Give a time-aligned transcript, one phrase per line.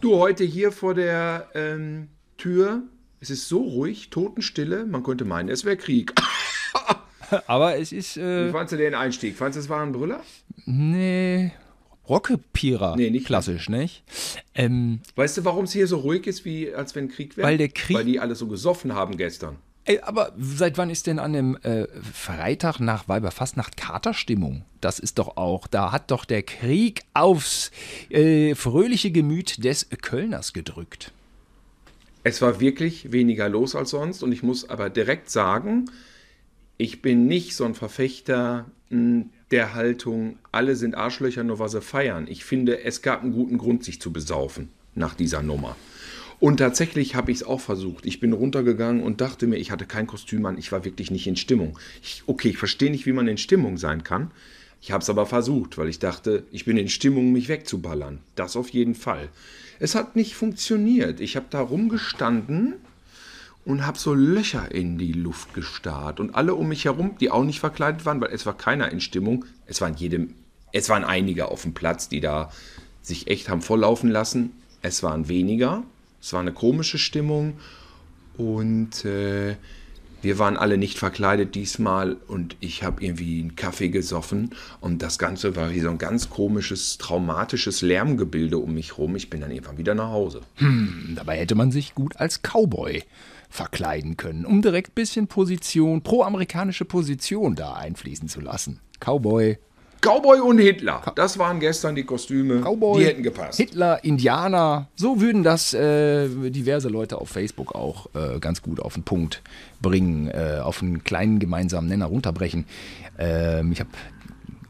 [0.00, 2.82] Du heute hier vor der ähm, Tür.
[3.20, 4.84] Es ist so ruhig, Totenstille.
[4.86, 6.14] Man könnte meinen, es wäre Krieg.
[7.46, 8.16] Aber es ist.
[8.16, 9.36] Äh, Wie fandst du den Einstieg?
[9.36, 10.22] Fandst du, es war ein Brüller?
[10.66, 11.52] nee.
[12.08, 12.96] Rockepierer.
[12.96, 14.02] Nee, nicht klassisch, nicht?
[14.54, 17.46] Ähm, Weißt du, warum es hier so ruhig ist, wie als wenn Krieg wäre?
[17.46, 19.56] Weil der Krieg- Weil die alle so gesoffen haben gestern.
[19.84, 24.64] ey, aber seit wann ist denn an dem äh, Freitag nach Weiberfastnacht Katerstimmung?
[24.80, 27.70] Das ist doch auch, da hat doch der Krieg aufs
[28.10, 31.12] äh, fröhliche Gemüt des Kölners gedrückt.
[32.24, 35.86] Es war wirklich weniger los als sonst und ich muss aber direkt sagen,
[36.76, 38.66] ich bin nicht so ein Verfechter
[39.50, 42.26] der Haltung, alle sind Arschlöcher, nur weil sie feiern.
[42.28, 45.76] Ich finde, es gab einen guten Grund, sich zu besaufen nach dieser Nummer.
[46.40, 48.06] Und tatsächlich habe ich es auch versucht.
[48.06, 51.26] Ich bin runtergegangen und dachte mir, ich hatte kein Kostüm an, ich war wirklich nicht
[51.26, 51.78] in Stimmung.
[52.02, 54.30] Ich, okay, ich verstehe nicht, wie man in Stimmung sein kann.
[54.80, 58.20] Ich habe es aber versucht, weil ich dachte, ich bin in Stimmung, mich wegzuballern.
[58.36, 59.28] Das auf jeden Fall.
[59.80, 61.20] Es hat nicht funktioniert.
[61.20, 62.74] Ich habe da rumgestanden
[63.68, 66.20] und habe so Löcher in die Luft gestarrt.
[66.20, 69.02] Und alle um mich herum, die auch nicht verkleidet waren, weil es war keiner in
[69.02, 69.44] Stimmung.
[69.66, 70.32] Es waren jedem,
[70.72, 72.50] es waren einige auf dem Platz, die da
[73.02, 74.52] sich echt haben volllaufen lassen.
[74.80, 75.82] Es waren weniger.
[76.18, 77.58] Es war eine komische Stimmung.
[78.38, 79.56] Und äh,
[80.22, 85.18] wir waren alle nicht verkleidet diesmal und ich habe irgendwie einen Kaffee gesoffen und das
[85.18, 89.14] Ganze war wie so ein ganz komisches, traumatisches Lärmgebilde um mich rum.
[89.14, 90.40] Ich bin dann irgendwann wieder nach Hause.
[91.14, 93.04] Dabei hätte man sich gut als Cowboy
[93.48, 98.80] verkleiden können, um direkt ein bisschen Position, pro-amerikanische Position da einfließen zu lassen.
[99.00, 99.58] Cowboy,
[100.00, 101.02] Cowboy und Hitler.
[101.16, 102.60] Das waren gestern die Kostüme.
[102.60, 103.56] Cowboy, die hätten gepasst.
[103.56, 108.94] Hitler, Indianer, so würden das äh, diverse Leute auf Facebook auch äh, ganz gut auf
[108.94, 109.42] den Punkt
[109.82, 112.64] bringen, äh, auf einen kleinen gemeinsamen Nenner runterbrechen.
[113.18, 113.90] Ähm, ich habe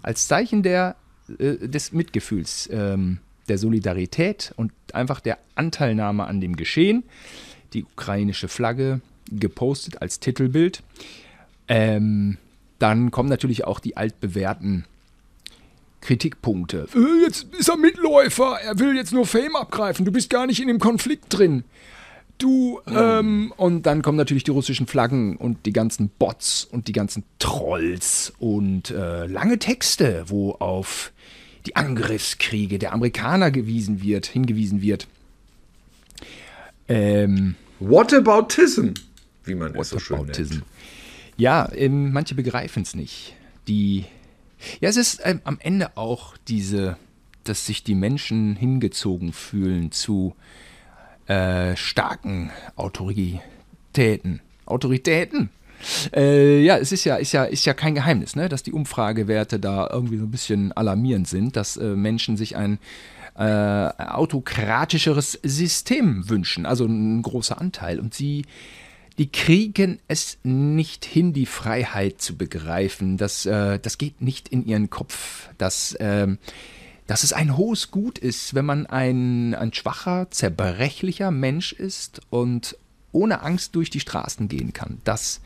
[0.02, 0.96] als Zeichen der,
[1.38, 3.18] äh, des Mitgefühls, ähm,
[3.48, 7.04] der Solidarität und einfach der Anteilnahme an dem Geschehen
[7.72, 10.82] die ukrainische Flagge gepostet als Titelbild.
[11.68, 12.38] Ähm,
[12.78, 14.84] dann kommen natürlich auch die altbewährten
[16.00, 16.86] Kritikpunkte.
[16.94, 20.60] Äh, Jetzt ist er Mitläufer, er will jetzt nur Fame abgreifen, du bist gar nicht
[20.60, 21.64] in dem Konflikt drin.
[22.38, 26.92] Du, ähm, und dann kommen natürlich die russischen Flaggen und die ganzen Bots und die
[26.92, 31.12] ganzen Trolls und äh, lange Texte, wo auf
[31.66, 35.08] die Angriffskriege der Amerikaner gewiesen wird, hingewiesen wird.
[36.88, 38.90] Ähm, Whataboutism,
[39.44, 40.62] wie man es so schön nennt.
[41.36, 43.36] Ja, ähm, manche begreifen es nicht.
[43.68, 44.04] Die,
[44.80, 46.96] ja, es ist ähm, am Ende auch diese,
[47.44, 50.34] dass sich die Menschen hingezogen fühlen zu
[51.26, 54.40] äh, starken Autoritäten.
[54.66, 55.50] Autoritäten.
[56.12, 59.60] Äh, ja, es ist ja, ist ja, ist ja kein Geheimnis, ne, dass die Umfragewerte
[59.60, 62.78] da irgendwie so ein bisschen alarmierend sind, dass äh, Menschen sich ein
[63.38, 68.00] äh, autokratischeres System wünschen, also ein großer Anteil.
[68.00, 68.44] Und sie,
[69.16, 73.16] die kriegen es nicht hin, die Freiheit zu begreifen.
[73.16, 75.50] Das, äh, das geht nicht in ihren Kopf.
[75.56, 76.38] Das, ähm,
[77.06, 82.76] dass es ein hohes Gut ist, wenn man ein, ein schwacher, zerbrechlicher Mensch ist und
[83.12, 85.00] ohne Angst durch die Straßen gehen kann.
[85.04, 85.40] Dass,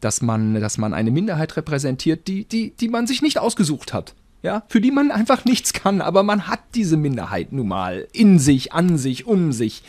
[0.00, 4.14] dass, man, dass man eine Minderheit repräsentiert, die, die, die man sich nicht ausgesucht hat.
[4.46, 8.38] Ja, für die man einfach nichts kann, aber man hat diese Minderheit nun mal in
[8.38, 9.82] sich, an sich, um sich.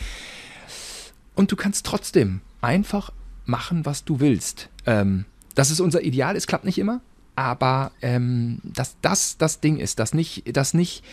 [1.35, 3.11] Und du kannst trotzdem einfach
[3.45, 4.69] machen, was du willst.
[4.87, 7.01] Ähm, das ist unser Ideal, es klappt nicht immer,
[7.35, 11.03] aber ähm, dass das das Ding ist, dass nicht, dass nicht,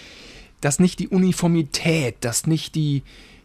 [0.63, 3.03] dass nicht die Uniformität, dass nicht die,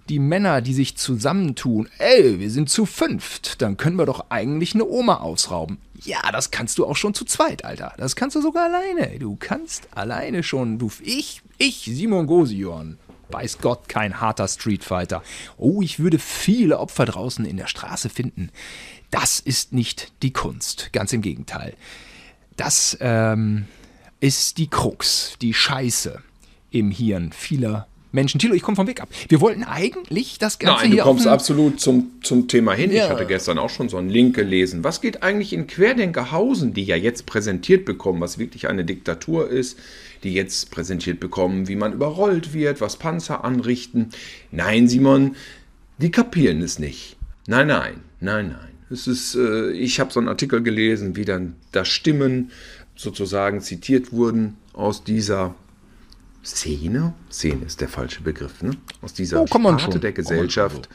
[0.10, 4.74] die Männer, die sich zusammentun, ey, wir sind zu fünft, dann können wir doch eigentlich
[4.74, 5.78] eine Oma ausrauben.
[6.04, 7.94] Ja, das kannst du auch schon zu zweit, Alter.
[7.98, 9.20] Das kannst du sogar alleine.
[9.20, 12.98] Du kannst alleine schon, du, ich, ich, Simon Gosion,
[13.30, 15.22] weiß Gott, kein harter Streetfighter.
[15.58, 18.50] Oh, ich würde viele Opfer draußen in der Straße finden.
[19.12, 21.76] Das ist nicht die Kunst, ganz im Gegenteil.
[22.58, 23.66] Das ähm,
[24.20, 26.22] ist die Krux, die Scheiße
[26.72, 28.40] im Hirn vieler Menschen.
[28.40, 29.10] Thilo, ich komme vom Weg ab.
[29.28, 32.92] Wir wollten eigentlich das Ganze Nein, du hier kommst absolut zum, zum Thema hin.
[32.92, 33.06] Ja.
[33.06, 34.84] Ich hatte gestern auch schon so einen Link gelesen.
[34.84, 39.78] Was geht eigentlich in Querdenkerhausen, die ja jetzt präsentiert bekommen, was wirklich eine Diktatur ist,
[40.24, 44.10] die jetzt präsentiert bekommen, wie man überrollt wird, was Panzer anrichten?
[44.52, 45.36] Nein, Simon,
[45.98, 47.16] die kapieren es nicht.
[47.48, 48.70] Nein, nein, nein, nein.
[48.92, 52.52] Es ist, äh, ich habe so einen Artikel gelesen, wie dann da Stimmen
[52.96, 55.56] sozusagen zitiert wurden aus dieser
[56.44, 57.14] Szene?
[57.30, 58.72] Szene ist der falsche Begriff, ne?
[59.02, 60.02] Aus dieser Oh, Sparte schon.
[60.02, 60.90] der Gesellschaft.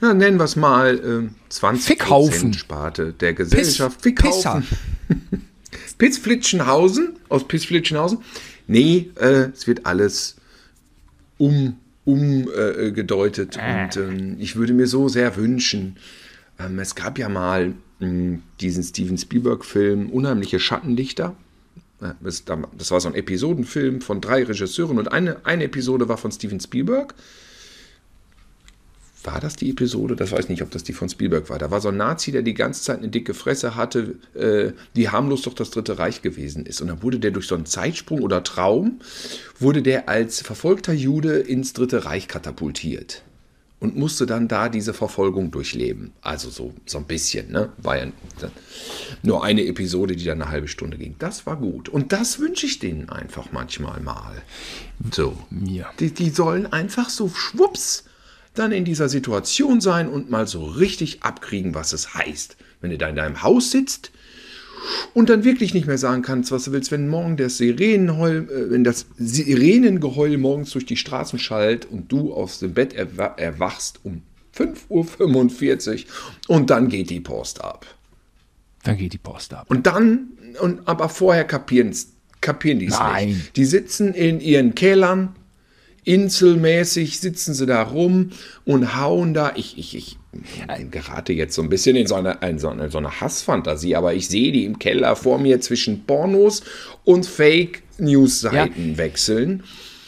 [0.00, 2.52] Ja, nennen wir es mal äh, 20 Fickhaufen.
[2.54, 4.02] Sparte der Gesellschaft.
[4.02, 4.64] Fickhaufen.
[5.98, 8.18] Pitzflitschenhausen, aus Pitzflitschenhausen.
[8.66, 10.36] Nee, äh, es wird alles
[11.38, 13.56] um, umgedeutet äh, gedeutet.
[13.56, 15.96] und ähm, ich würde mir so sehr wünschen,
[16.58, 21.36] ähm, es gab ja mal mh, diesen Steven Spielberg-Film Unheimliche Schattenlichter.
[22.00, 26.60] Das, war so ein Episodenfilm von drei Regisseuren und eine, eine Episode war von Steven
[26.60, 27.14] Spielberg.
[29.22, 30.16] War das die Episode?
[30.16, 31.58] Das weiß ich nicht, ob das die von Spielberg war.
[31.58, 35.08] Da war so ein Nazi, der die ganze Zeit eine dicke Fresse hatte, äh, wie
[35.08, 36.82] harmlos doch das Dritte Reich gewesen ist.
[36.82, 39.00] Und dann wurde der durch so einen Zeitsprung oder Traum,
[39.58, 43.22] wurde der als verfolgter Jude ins Dritte Reich katapultiert.
[43.84, 46.12] Und musste dann da diese Verfolgung durchleben.
[46.22, 47.70] Also so, so ein bisschen, ne?
[47.76, 48.06] War ja
[49.22, 51.16] nur eine Episode, die dann eine halbe Stunde ging.
[51.18, 51.90] Das war gut.
[51.90, 54.40] Und das wünsche ich denen einfach manchmal mal.
[55.12, 55.36] So.
[55.50, 55.84] Mir.
[56.00, 58.04] Die, die sollen einfach so schwupps
[58.54, 62.56] dann in dieser Situation sein und mal so richtig abkriegen, was es heißt.
[62.80, 64.12] Wenn du da in deinem Haus sitzt
[65.12, 68.70] und dann wirklich nicht mehr sagen kannst, was du willst, wenn morgen das Sirenenheul, äh,
[68.70, 74.00] wenn das Sirenengeheul morgens durch die Straßen schallt und du aus dem Bett erwa erwachst
[74.02, 74.22] um
[74.56, 76.04] 5.45
[76.48, 77.86] Uhr und dann geht die Post ab.
[78.84, 79.66] Dann geht die Post ab.
[79.68, 80.28] Und dann,
[80.60, 81.94] und, aber vorher kapieren,
[82.40, 83.28] kapieren die es Nein.
[83.28, 83.56] nicht.
[83.56, 85.34] Die sitzen in ihren Kellern,
[86.04, 88.30] inselmäßig sitzen sie da rum
[88.64, 89.52] und hauen da.
[89.56, 90.16] Ich, ich, ich
[90.90, 94.14] gerate jetzt so ein bisschen in so eine, in so eine, so eine Hassfantasie, aber
[94.14, 96.62] ich sehe die im Keller vor mir zwischen Pornos
[97.04, 99.62] und Fake-News-Seiten wechseln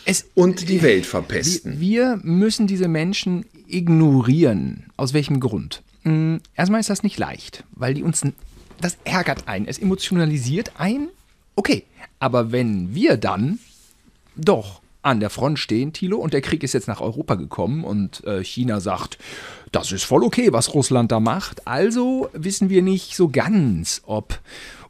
[0.04, 1.81] Es, und die Welt verpesten.
[1.81, 4.84] wir müssen diese Menschen ignorieren.
[4.96, 5.82] Aus welchem Grund?
[6.04, 8.22] Mm, Erstmal ist das nicht leicht, weil die uns,
[8.81, 11.08] das ärgert einen, es emotionalisiert einen.
[11.54, 11.84] Okay,
[12.19, 13.58] aber wenn wir dann
[14.37, 18.25] doch an der Front stehen, Thilo, und der Krieg ist jetzt nach Europa gekommen und
[18.25, 19.19] äh, China sagt,
[19.70, 21.67] das ist voll okay, was Russland da macht.
[21.67, 24.41] Also wissen wir nicht so ganz, ob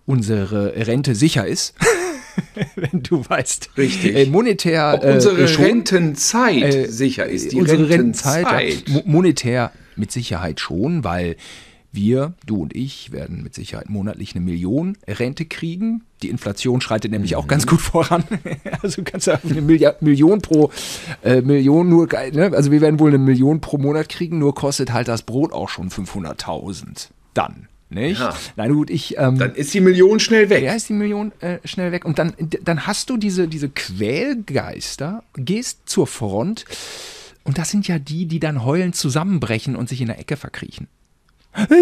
[0.06, 1.74] unsere Rente sicher ist.
[2.76, 3.70] Wenn du weißt.
[3.76, 4.16] Richtig.
[4.16, 4.94] Äh, monetär.
[4.94, 7.52] Ob unsere äh, schon, Rentenzeit äh, sicher ist.
[7.52, 8.46] Die unsere Rentenzeit.
[8.46, 9.06] Rentenzeit.
[9.06, 11.36] monetär mit Sicherheit schon, weil
[11.96, 16.02] wir, du und ich, werden mit Sicherheit monatlich eine Million Rente kriegen.
[16.22, 17.38] Die Inflation schreitet nämlich Mhm.
[17.38, 18.22] auch ganz gut voran.
[18.82, 20.70] also kannst du eine Milliard, Million pro
[21.24, 22.52] äh, Million nur, ne?
[22.54, 25.68] also wir werden wohl eine Million pro Monat kriegen, nur kostet halt das Brot auch
[25.68, 27.68] schon 500.000 dann.
[27.88, 28.18] Nicht?
[28.20, 28.34] Ja.
[28.56, 29.16] Nein, gut, ich.
[29.16, 30.64] Ähm, Dann ist die Million schnell weg.
[30.64, 32.04] ja, ist die Million äh, schnell weg.
[32.04, 32.32] Und dann,
[32.64, 36.64] dann hast du diese, diese Quälgeister, gehst zur Front
[37.44, 40.88] und das sind ja die, die dann heulend zusammenbrechen und sich in der Ecke verkriechen.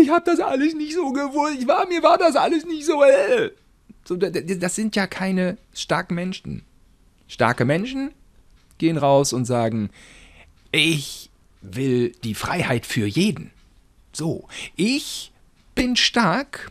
[0.00, 1.56] Ich habe das alles nicht so gewusst.
[1.58, 3.02] Ich war, mir war das alles nicht so.
[3.02, 3.50] Äh.
[4.06, 6.62] Das sind ja keine starken Menschen.
[7.26, 8.12] Starke Menschen
[8.78, 9.90] gehen raus und sagen,
[10.72, 11.30] ich
[11.62, 13.50] will die Freiheit für jeden.
[14.12, 15.32] So, ich
[15.74, 16.70] bin stark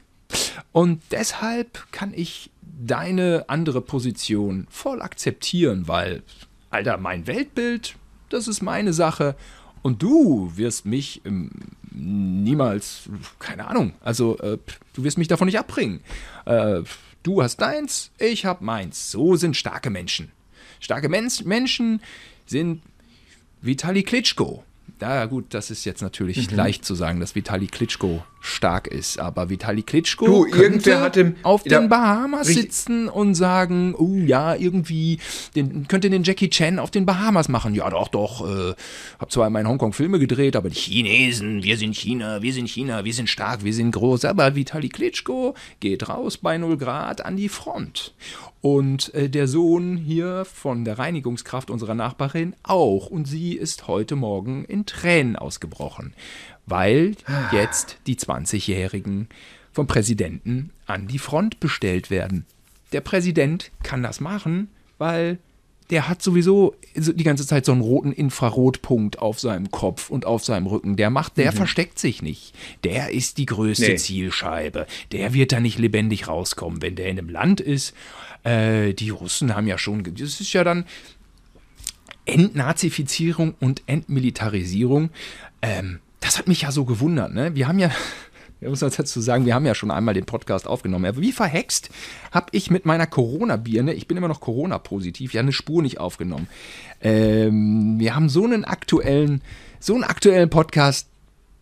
[0.71, 6.23] und deshalb kann ich deine andere Position voll akzeptieren, weil,
[6.69, 7.95] Alter, mein Weltbild,
[8.29, 9.35] das ist meine Sache
[9.81, 11.51] und du wirst mich ähm,
[11.93, 13.03] niemals,
[13.39, 14.57] keine Ahnung, also äh,
[14.93, 16.01] du wirst mich davon nicht abbringen.
[16.45, 16.81] Äh,
[17.23, 19.11] du hast deins, ich hab meins.
[19.11, 20.31] So sind starke Menschen.
[20.79, 22.01] Starke Mens Menschen
[22.45, 22.81] sind
[23.61, 24.63] Vitali Klitschko.
[24.99, 26.57] Ja, gut, das ist jetzt natürlich Mhm.
[26.57, 31.35] leicht zu sagen, dass Vitali Klitschko stark ist, aber Vitali Klitschko Du, könnte hat im-
[31.43, 35.19] auf den Bahamas sitzen und sagen, oh ja, irgendwie,
[35.55, 37.73] den, könnte den Jackie Chan auf den Bahamas machen.
[37.73, 38.73] Ja, doch, doch, äh,
[39.17, 42.67] hab zwar in meinen Hongkong Filme gedreht, aber die Chinesen, wir sind China, wir sind
[42.67, 44.25] China, wir sind stark, wir sind groß.
[44.25, 48.13] Aber Vitali Klitschko geht raus bei 0 Grad an die Front.
[48.59, 53.07] Und äh, der Sohn hier von der Reinigungskraft unserer Nachbarin auch.
[53.07, 56.13] Und sie ist heute Morgen in Tränen ausgebrochen,
[56.65, 57.15] weil
[57.51, 59.27] jetzt die 20-Jährigen
[59.71, 62.45] vom Präsidenten an die Front bestellt werden.
[62.91, 65.39] Der Präsident kann das machen, weil
[65.89, 70.25] der hat sowieso so die ganze Zeit so einen roten Infrarotpunkt auf seinem Kopf und
[70.25, 70.95] auf seinem Rücken.
[70.95, 72.55] Der macht, der versteckt sich nicht.
[72.83, 73.95] Der ist die größte Nee.
[73.97, 74.87] Zielscheibe.
[75.11, 77.93] Der wird da nicht lebendig rauskommen, wenn der in einem Land ist.
[78.43, 80.85] Äh, die Russen haben ja schon, das ist ja dann
[82.25, 85.09] Entnazifizierung und Entmilitarisierung.
[85.61, 85.99] Ähm,
[86.33, 87.31] das hat mich ja so gewundert.
[87.31, 87.53] Ne?
[87.53, 87.91] Wir haben ja,
[88.59, 91.05] wir müssen dazu sagen, wir haben ja schon einmal den Podcast aufgenommen.
[91.05, 91.91] Aber wie verhext
[92.31, 96.47] habe ich mit meiner Corona-Birne, ich bin immer noch Corona-positiv, ja eine Spur nicht aufgenommen.
[97.01, 99.41] Ähm, wir haben so einen aktuellen,
[99.79, 101.07] so einen aktuellen Podcast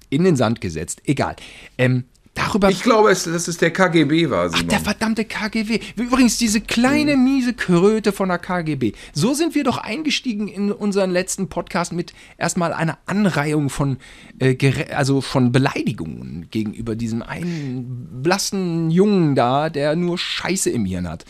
[0.09, 1.01] in den Sand gesetzt.
[1.05, 1.35] Egal.
[1.77, 2.05] Ähm,
[2.45, 4.69] Darüber Ich glaube, es, dass es der KGB war, Ach, Simon.
[4.69, 5.79] der verdammte KGB.
[5.95, 8.93] Übrigens, diese kleine, miese Kröte von der KGB.
[9.13, 13.97] So sind wir doch eingestiegen in unseren letzten Podcast mit erstmal einer Anreihung von,
[14.39, 14.55] äh,
[14.93, 21.25] also von Beleidigungen gegenüber diesem einen blassen Jungen da, der nur Scheiße im Hirn hat.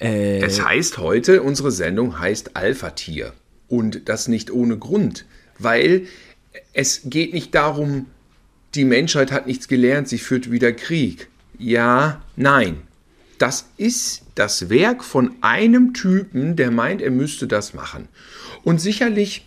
[0.00, 3.32] Äh, Es heißt heute, unsere Sendung heißt Alpha-Tier.
[3.68, 5.26] Und das nicht ohne Grund.
[5.58, 6.06] Weil
[6.72, 8.06] es geht nicht darum,
[8.74, 11.28] die Menschheit hat nichts gelernt, sie führt wieder Krieg.
[11.58, 12.82] Ja, nein.
[13.38, 18.08] Das ist das Werk von einem Typen, der meint, er müsste das machen.
[18.64, 19.46] Und sicherlich,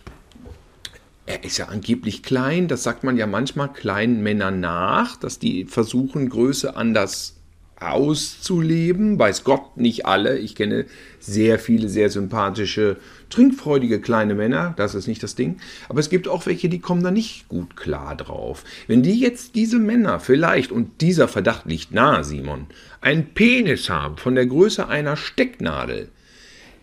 [1.26, 5.66] er ist ja angeblich klein, das sagt man ja manchmal kleinen Männern nach, dass die
[5.66, 7.36] versuchen, Größe anders
[7.82, 9.18] auszuleben.
[9.18, 10.38] Weiß Gott nicht alle.
[10.38, 10.86] Ich kenne
[11.20, 12.96] sehr viele sehr sympathische,
[13.32, 14.74] trinkfreudige kleine Männer.
[14.76, 15.58] Das ist nicht das Ding.
[15.88, 18.64] Aber es gibt auch welche, die kommen da nicht gut klar drauf.
[18.86, 22.66] Wenn die jetzt diese Männer vielleicht, und dieser Verdacht liegt nahe, Simon,
[23.00, 26.08] einen Penis haben von der Größe einer Stecknadel,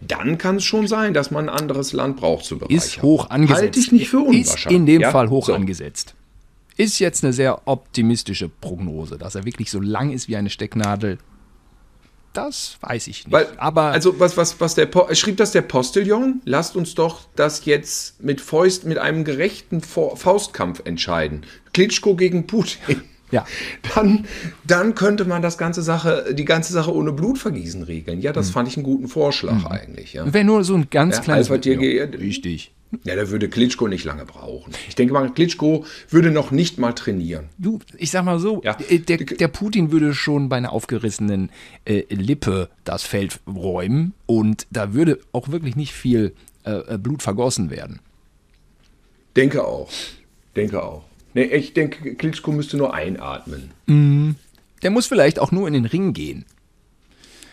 [0.01, 2.77] dann kann es schon sein, dass man ein anderes Land braucht zu bereichern.
[2.77, 3.61] ist hoch angesetzt.
[3.61, 4.65] Halte ich nicht für unwahrscheinlich.
[4.65, 5.11] Ist in dem ja?
[5.11, 5.53] Fall hoch So.
[5.53, 6.15] angesetzt.
[6.77, 11.17] Ist jetzt eine sehr optimistische Prognose, dass er wirklich so lang ist wie eine Stecknadel.
[12.33, 13.31] Das weiß ich nicht.
[13.33, 16.41] Weil, Aber also was, was, was der Po- schrieb das der Postillon?
[16.45, 21.45] Lasst uns doch das jetzt mit Fäust, mit einem gerechten Fa- Faustkampf entscheiden.
[21.73, 23.01] Klitschko gegen Putin.
[23.31, 23.45] Ja.
[23.93, 24.25] Dann,
[24.65, 28.21] dann könnte man das ganze Sache, die ganze Sache ohne Blutvergießen regeln.
[28.21, 28.53] Ja, das Hm.
[28.53, 30.13] fand ich einen guten Vorschlag eigentlich.
[30.13, 30.33] Ja.
[30.33, 32.71] wäre nur so ein ganz Ja, kleines ge- Richtig.
[33.03, 34.73] Ja, da würde Klitschko nicht lange brauchen.
[34.87, 37.49] Ich denke mal, Klitschko würde noch nicht mal trainieren.
[37.57, 38.77] Du, ich sag mal so, Ja.
[38.89, 41.51] äh, der, der Putin würde schon bei einer aufgerissenen
[41.85, 46.33] äh, Lippe das Feld räumen und da würde auch wirklich nicht viel
[46.65, 47.99] äh, äh, Blut vergossen werden.
[49.35, 49.89] Denke auch.
[50.55, 51.03] Denke auch.
[51.35, 53.69] Nee, ich denke, Klitschko müsste nur einatmen.
[54.81, 56.45] Der muss vielleicht auch nur in den Ring gehen.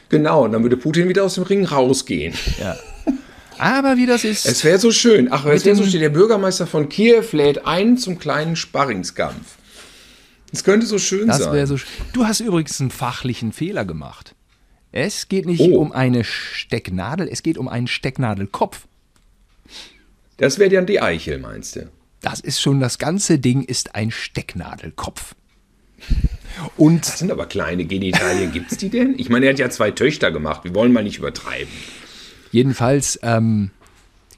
[0.08, 2.34] Genau, und dann würde Putin wieder aus dem Ring rausgehen.
[2.58, 2.76] Ja.
[3.58, 4.46] Aber wie das ist.
[4.46, 5.28] Es wäre so schön.
[5.30, 6.00] Ach, es wäre so schön.
[6.00, 9.56] Der Bürgermeister von Kiew lädt ein zum kleinen Sparringskampf.
[10.52, 11.66] Es könnte so schön Das sein.
[11.66, 11.74] so.
[11.74, 14.34] sch- Du hast übrigens einen fachlichen Fehler gemacht.
[14.92, 15.78] Es geht nicht Oh.
[15.78, 18.86] um eine Stecknadel, es geht um einen Stecknadelkopf.
[20.38, 21.90] das wäre dann die Eichel, meinst du?
[22.22, 25.34] Das ist schon, das ganze Ding ist ein Stecknadelkopf.
[26.76, 28.52] Und Das sind aber kleine Genitalien.
[28.52, 29.14] Gibt's die denn?
[29.18, 30.64] Ich meine, er hat ja zwei Töchter gemacht.
[30.64, 31.68] Wir wollen mal nicht übertreiben.
[32.56, 33.70] Jedenfalls ähm,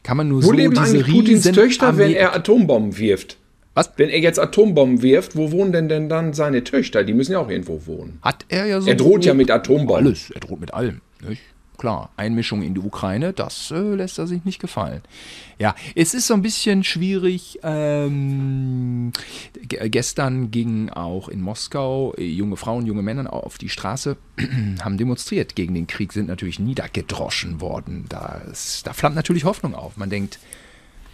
[0.02, 2.98] kann man nur Wo so leben diese eigentlich Putins riesen Töchter, wenn Armee- er Atombomben
[2.98, 3.37] wirft?
[3.75, 3.92] Was?
[3.96, 7.04] Wenn er jetzt Atombomben wirft, wo wohnen denn, denn dann seine Töchter?
[7.04, 8.18] Die müssen ja auch irgendwo wohnen.
[8.22, 8.88] Hat er ja so.
[8.88, 10.06] Er droht ja mit Atombomben.
[10.06, 11.00] Alles, er droht mit allem.
[11.26, 11.42] Nicht?
[11.78, 15.00] Klar, Einmischung in die Ukraine, das äh, lässt er sich nicht gefallen.
[15.58, 17.61] Ja, es ist so ein bisschen schwierig.
[17.62, 19.12] Ähm,
[19.68, 24.16] ge- gestern gingen auch in Moskau äh, junge Frauen, junge Männer auf die Straße,
[24.82, 28.06] haben demonstriert gegen den Krieg, sind natürlich niedergedroschen worden.
[28.08, 29.97] Da, ist, da flammt natürlich Hoffnung auf.
[29.97, 30.40] Man denkt,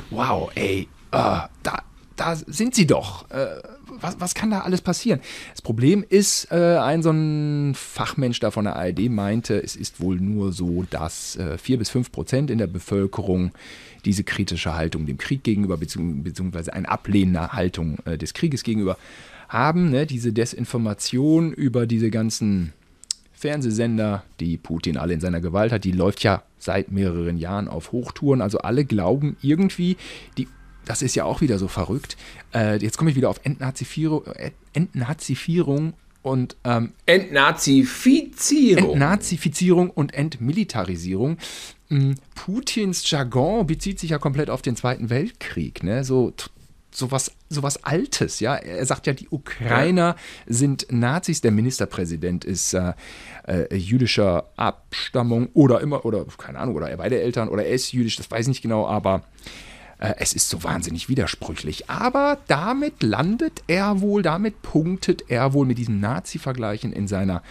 [0.09, 1.83] wow, ey, äh, da,
[2.17, 3.31] da sind sie doch.
[3.31, 3.61] Äh,
[4.01, 5.21] was, was kann da alles passieren?
[5.53, 10.01] Das Problem ist, äh, ein so ein Fachmensch da von der ARD meinte, es ist
[10.01, 13.53] wohl nur so, dass äh, 4 bis 5 Prozent in der Bevölkerung
[14.05, 18.99] diese kritische Haltung dem Krieg gegenüber, beziehungs- beziehungsweise eine ablehnende Haltung äh, des Krieges gegenüber
[19.49, 19.91] haben.
[19.91, 20.07] Ne?
[20.07, 22.73] Diese Desinformation über diese ganzen
[23.33, 27.93] Fernsehsender, die Putin alle in seiner Gewalt hat, die läuft ja seit mehreren Jahren auf
[27.93, 28.41] Hochtouren.
[28.41, 29.97] Also alle glauben irgendwie,
[30.39, 30.49] die,
[30.85, 32.17] das ist ja auch wieder so verrückt.
[32.55, 38.93] Äh, jetzt komme ich wieder auf Entnazifierung, äh, Entnazifierung und ähm, Entnazifizierung.
[38.93, 41.39] Entnazifizierung und Entmilitarisierung.
[41.91, 46.05] Mm, Putins Jargon bezieht sich ja komplett auf den Zweiten Weltkrieg, ne?
[46.05, 46.33] So
[46.95, 48.55] so was, so was Altes, ja.
[48.55, 50.15] Er sagt ja, die Ukrainer
[50.47, 51.41] sind Nazis.
[51.41, 52.93] Der Ministerpräsident ist äh,
[53.47, 57.93] äh, jüdischer Abstammung oder immer, oder keine Ahnung, oder er beide Eltern oder er ist
[57.93, 59.25] jüdisch, das weiß ich nicht genau, aber
[59.99, 61.89] es ist so wahnsinnig widersprüchlich.
[61.89, 67.43] Aber damit landet er wohl, damit punktet er wohl mit diesem Nazi-Vergleichen in seiner,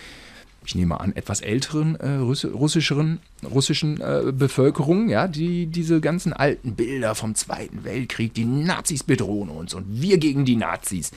[0.66, 6.34] ich nehme an, etwas älteren äh, Russi russischeren, russischen äh, Bevölkerung, ja, die diese ganzen
[6.34, 11.12] alten Bilder vom Zweiten Weltkrieg, die Nazis bedrohen uns und wir gegen die Nazis.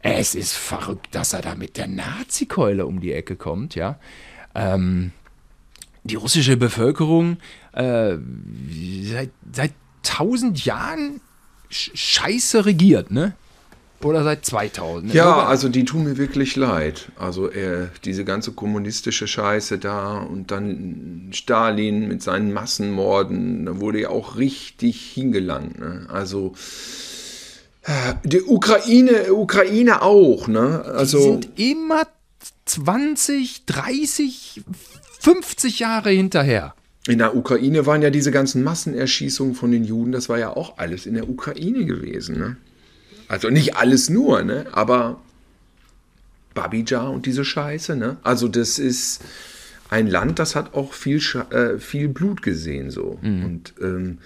[0.00, 3.98] Es ist verrückt, dass er da mit der Nazi-Keule um die Ecke kommt, ja.
[4.54, 5.12] Ähm,
[6.04, 7.38] die russische Bevölkerung
[7.72, 8.16] äh,
[9.02, 9.72] seit, seit
[10.08, 11.20] tausend Jahren
[11.70, 13.34] sch- scheiße regiert, ne?
[14.02, 15.12] Oder seit 2000.
[15.12, 17.08] Ja, Irgendwann- also die tun mir wirklich leid.
[17.18, 24.02] Also er, diese ganze kommunistische Scheiße da und dann Stalin mit seinen Massenmorden, da wurde
[24.02, 25.80] ja auch richtig hingelangt.
[25.80, 26.06] Ne?
[26.12, 26.54] Also
[28.24, 30.84] Die Ukraine, Ukraine auch, ne?
[30.84, 32.02] Also die sind immer
[32.66, 34.60] 20, 30,
[35.20, 36.74] 50 Jahre hinterher.
[37.08, 40.76] In der Ukraine waren ja diese ganzen Massenerschießungen von den Juden, das war ja auch
[40.76, 42.38] alles in der Ukraine gewesen.
[42.38, 42.56] Ne?
[43.28, 44.66] Also nicht alles nur, ne?
[44.72, 45.18] aber
[46.52, 47.96] Babija und diese Scheiße.
[47.96, 48.18] Ne?
[48.22, 49.22] Also das ist
[49.88, 52.90] ein Land, das hat auch viel, äh, viel Blut gesehen.
[52.90, 53.44] so mhm.
[53.44, 54.18] Und ähm,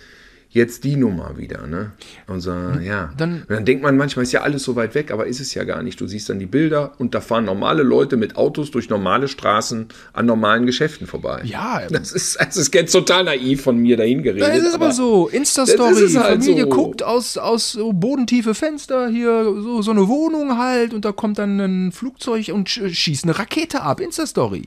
[0.53, 1.93] jetzt die Nummer wieder, ne?
[2.27, 3.11] Unser, ja.
[3.17, 5.65] Dann, dann denkt man manchmal, ist ja alles so weit weg, aber ist es ja
[5.65, 5.99] gar nicht.
[5.99, 9.89] Du siehst dann die Bilder und da fahren normale Leute mit Autos durch normale Straßen
[10.13, 11.43] an normalen Geschäften vorbei.
[11.45, 11.81] Ja.
[11.93, 14.49] Das ist, das ist jetzt total naiv von mir dahin geredet.
[14.49, 15.29] Das ist aber, aber so.
[15.29, 16.69] Insta-Story, halt Familie so.
[16.69, 21.39] guckt aus, aus so bodentiefe Fenster hier, so, so eine Wohnung halt und da kommt
[21.39, 24.01] dann ein Flugzeug und schießt eine Rakete ab.
[24.01, 24.65] Insta-Story.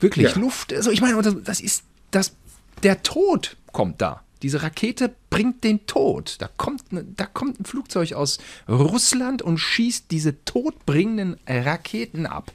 [0.00, 0.40] Wirklich, ja.
[0.40, 0.72] Luft.
[0.72, 2.34] Also ich meine, das ist das,
[2.82, 4.22] der Tod kommt da.
[4.44, 6.36] Diese Rakete bringt den Tod.
[6.38, 8.36] Da kommt, ne, da kommt ein Flugzeug aus
[8.68, 12.52] Russland und schießt diese todbringenden Raketen ab.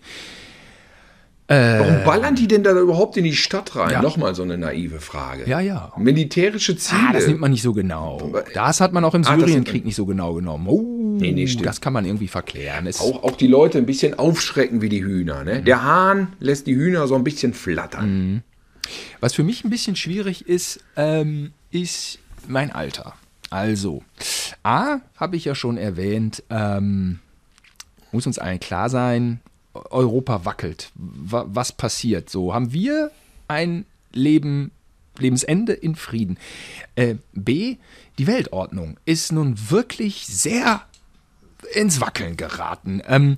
[1.48, 3.90] Warum äh, ballern die denn da überhaupt in die Stadt rein?
[3.90, 4.04] Ja.
[4.04, 5.50] Nochmal so eine naive Frage.
[5.50, 5.92] Ja, ja.
[5.98, 7.02] Militärische Ziele.
[7.10, 8.34] Ah, das nimmt man nicht so genau.
[8.54, 10.68] Das hat man auch im ah, Syrienkrieg nicht so genau genommen.
[10.68, 11.66] Oh, nee, nee, stimmt.
[11.66, 12.88] Das kann man irgendwie verklären.
[13.00, 15.44] auch, auch die Leute ein bisschen aufschrecken wie die Hühner.
[15.44, 15.62] Ne?
[15.62, 15.66] Mhm.
[15.66, 18.10] Der Hahn lässt die Hühner so ein bisschen flattern.
[18.10, 18.42] Mhm.
[19.20, 23.16] Was für mich ein bisschen schwierig ist, ähm, ist mein Alter.
[23.50, 24.04] Also,
[24.64, 27.20] A, habe ich ja schon erwähnt, ähm,
[28.12, 29.40] muss uns allen klar sein,
[29.74, 30.92] Europa wackelt.
[30.96, 32.30] was passiert?
[32.30, 33.12] So, haben wir
[33.48, 34.72] ein Leben,
[35.18, 36.38] Lebensende in Frieden?
[36.96, 37.78] Äh, B,
[38.18, 40.82] die Weltordnung ist nun wirklich sehr
[41.74, 43.02] ins Wackeln geraten.
[43.08, 43.38] Ähm,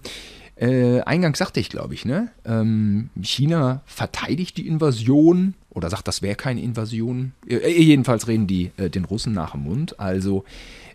[0.56, 2.30] äh, eingangs sagte ich, glaube ich, ne?
[2.46, 7.32] Ähm, China verteidigt die Invasion oder sagt, das wäre keine Invasion.
[7.48, 10.00] Äh, jedenfalls reden die äh, den Russen nach dem Mund.
[10.00, 10.44] Also,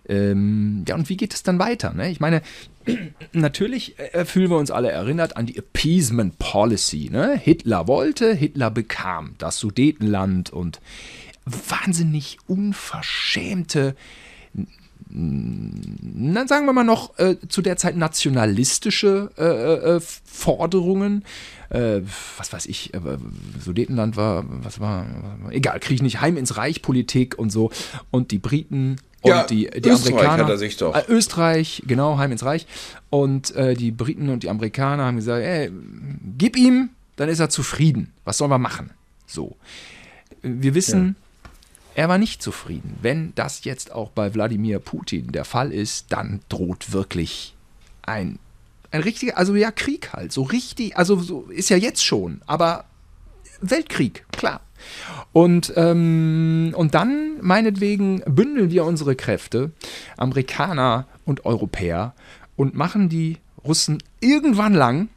[0.08, 1.92] ähm, ja, und wie geht es dann weiter?
[1.92, 2.10] Ne?
[2.10, 2.42] Ich meine,
[3.32, 7.08] natürlich äh, fühlen wir uns alle erinnert an die Appeasement Policy.
[7.10, 7.36] Ne?
[7.36, 10.80] Hitler wollte, Hitler bekam das Sudetenland und
[11.44, 13.96] wahnsinnig unverschämte
[15.08, 21.24] dann sagen wir mal noch äh, zu der Zeit nationalistische äh, äh, äh Forderungen.
[21.70, 22.02] Äh,
[22.36, 23.00] was weiß ich, äh,
[23.58, 25.06] Sudetenland war, was war,
[25.42, 27.70] war, egal, kriege ich nicht, Heim ins Reich Politik und so.
[28.10, 30.44] Und die Briten und ja, die, die Österreich Amerikaner.
[30.44, 31.08] Hat er sich doch.
[31.08, 32.66] Österreich, genau, Heim ins Reich.
[33.10, 35.72] Und die Briten und die Amerikaner haben gesagt, ey,
[36.38, 38.12] gib ihm, dann ist er zufrieden.
[38.24, 38.90] Was sollen wir machen?
[39.26, 39.56] So.
[40.42, 41.25] Wir wissen, ja
[41.96, 42.98] er war nicht zufrieden.
[43.00, 47.56] Wenn das jetzt auch bei Wladimir Putin der Fall ist, dann droht wirklich
[48.02, 48.38] ein,
[48.90, 52.84] ein richtiger, also ja, Krieg halt, so richtig, also so ist ja jetzt schon, aber
[53.62, 54.60] Weltkrieg, klar.
[55.32, 59.72] Und, ähm, und dann, meinetwegen, bündeln wir unsere Kräfte,
[60.18, 62.14] Amerikaner und Europäer,
[62.56, 65.08] und machen die Russen irgendwann lang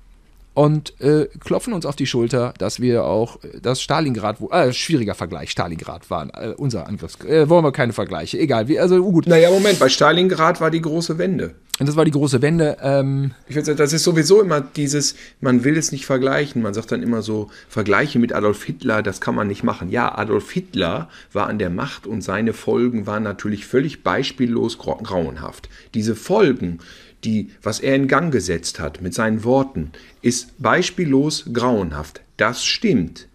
[0.53, 5.51] und äh, klopfen uns auf die Schulter, dass wir auch das Stalingrad, äh, schwieriger Vergleich,
[5.51, 9.27] Stalingrad war äh, unser Angriffs, äh, wollen wir keine Vergleiche, egal, wie, also gut.
[9.27, 11.55] Naja, Moment, bei Stalingrad war die große Wende.
[11.79, 12.77] Und das war die große Wende.
[12.81, 16.62] Ähm ich würde sagen, das ist sowieso immer dieses, man will es nicht vergleichen.
[16.62, 19.89] Man sagt dann immer so, Vergleiche mit Adolf Hitler, das kann man nicht machen.
[19.89, 25.69] Ja, Adolf Hitler war an der Macht und seine Folgen waren natürlich völlig beispiellos grauenhaft.
[25.93, 26.79] Diese Folgen,
[27.23, 32.21] die, was er in Gang gesetzt hat mit seinen Worten, ist beispiellos grauenhaft.
[32.38, 33.27] Das stimmt.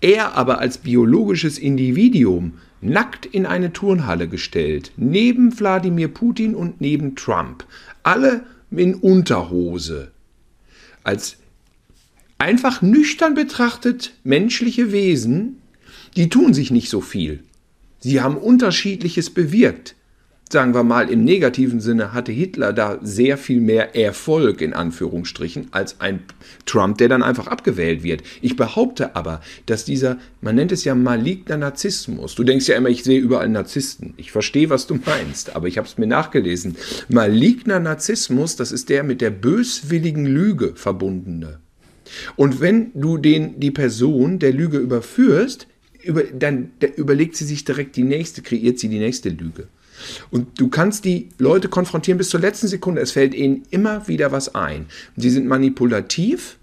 [0.00, 7.16] Er aber als biologisches Individuum nackt in eine Turnhalle gestellt, neben Wladimir Putin und neben
[7.16, 7.64] Trump,
[8.02, 10.10] alle in Unterhose,
[11.02, 11.38] als
[12.38, 15.62] einfach nüchtern betrachtet menschliche Wesen,
[16.16, 17.42] die tun sich nicht so viel.
[18.00, 19.94] Sie haben unterschiedliches bewirkt
[20.50, 25.68] sagen wir mal, im negativen Sinne hatte Hitler da sehr viel mehr Erfolg in Anführungsstrichen
[25.72, 26.20] als ein
[26.66, 28.22] Trump, der dann einfach abgewählt wird.
[28.42, 32.36] Ich behaupte aber, dass dieser, man nennt es ja maligner Narzissmus.
[32.36, 34.14] Du denkst ja immer, ich sehe überall Narzissten.
[34.16, 36.76] Ich verstehe, was du meinst, aber ich habe es mir nachgelesen.
[37.08, 41.58] Maligner Narzissmus, das ist der mit der böswilligen Lüge verbundene.
[42.36, 45.66] Und wenn du den, die Person der Lüge überführst,
[46.04, 49.66] über, dann überlegt sie sich direkt die nächste, kreiert sie die nächste Lüge.
[50.30, 53.00] Und du kannst die Leute konfrontieren bis zur letzten Sekunde.
[53.00, 54.86] Es fällt ihnen immer wieder was ein.
[55.16, 56.58] Sie sind manipulativ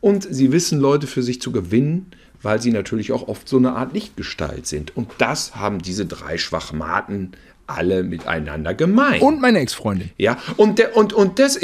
[0.00, 2.12] und sie wissen, Leute für sich zu gewinnen,
[2.46, 4.96] weil sie natürlich auch oft so eine Art Lichtgestalt sind.
[4.96, 7.32] Und das haben diese drei Schwachmaten
[7.66, 9.20] alle miteinander gemeint.
[9.20, 10.10] Und meine Ex-Freundin.
[10.16, 11.58] Ja, und, der, und, und, das,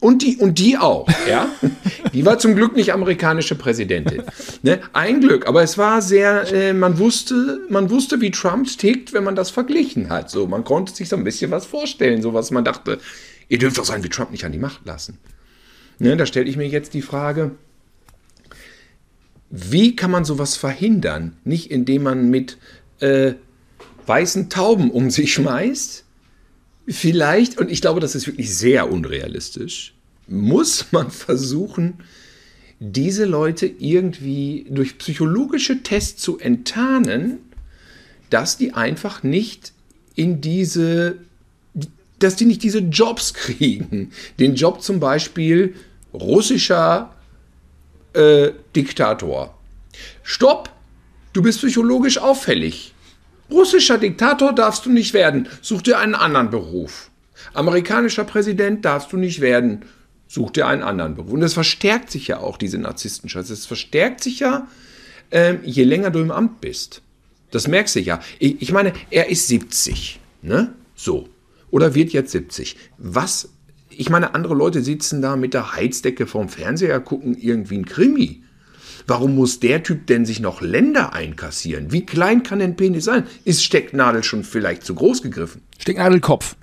[0.00, 1.48] und, die, und die auch, ja.
[2.12, 4.22] Die war zum Glück nicht amerikanische Präsidentin.
[4.62, 4.80] Ne?
[4.94, 9.22] Ein Glück, aber es war sehr, äh, man wusste, man wusste, wie Trump tickt, wenn
[9.22, 10.30] man das verglichen hat.
[10.30, 12.98] So, man konnte sich so ein bisschen was vorstellen, so was man dachte,
[13.48, 15.18] ihr dürft doch sein wie Trump nicht an die Macht lassen.
[15.98, 17.52] Ne, da stelle ich mir jetzt die Frage,
[19.50, 21.36] wie kann man sowas verhindern?
[21.44, 22.58] Nicht indem man mit
[23.00, 23.34] äh,
[24.06, 26.04] weißen Tauben um sich schmeißt,
[26.88, 29.94] vielleicht, und ich glaube, das ist wirklich sehr unrealistisch,
[30.28, 31.94] muss man versuchen,
[32.78, 37.38] diese Leute irgendwie durch psychologische Tests zu enttarnen,
[38.28, 39.72] dass die einfach nicht
[40.14, 41.18] in diese,
[42.18, 44.10] dass die nicht diese Jobs kriegen.
[44.38, 45.74] Den Job zum Beispiel
[46.12, 47.15] russischer
[48.16, 49.56] äh, Diktator.
[50.22, 50.70] Stopp!
[51.32, 52.94] Du bist psychologisch auffällig.
[53.50, 55.48] Russischer Diktator darfst du nicht werden.
[55.60, 57.10] Such dir einen anderen Beruf.
[57.52, 59.84] Amerikanischer Präsident darfst du nicht werden.
[60.28, 61.32] Such dir einen anderen Beruf.
[61.32, 63.52] Und es verstärkt sich ja auch, diese Narzisstenscheiße.
[63.52, 64.66] Es verstärkt sich ja,
[65.30, 67.02] ähm, je länger du im Amt bist.
[67.50, 68.20] Das merkst du ja.
[68.38, 70.18] Ich, ich meine, er ist 70.
[70.42, 70.72] Ne?
[70.94, 71.28] So.
[71.70, 72.76] Oder wird jetzt 70.
[72.98, 73.50] Was?
[73.98, 78.42] Ich meine, andere Leute sitzen da mit der Heizdecke vorm Fernseher, gucken irgendwie ein Krimi.
[79.06, 81.92] Warum muss der Typ denn sich noch Länder einkassieren?
[81.92, 83.24] Wie klein kann ein Penis sein?
[83.44, 85.62] Ist Stecknadel schon vielleicht zu groß gegriffen?
[85.78, 86.56] Stecknadelkopf.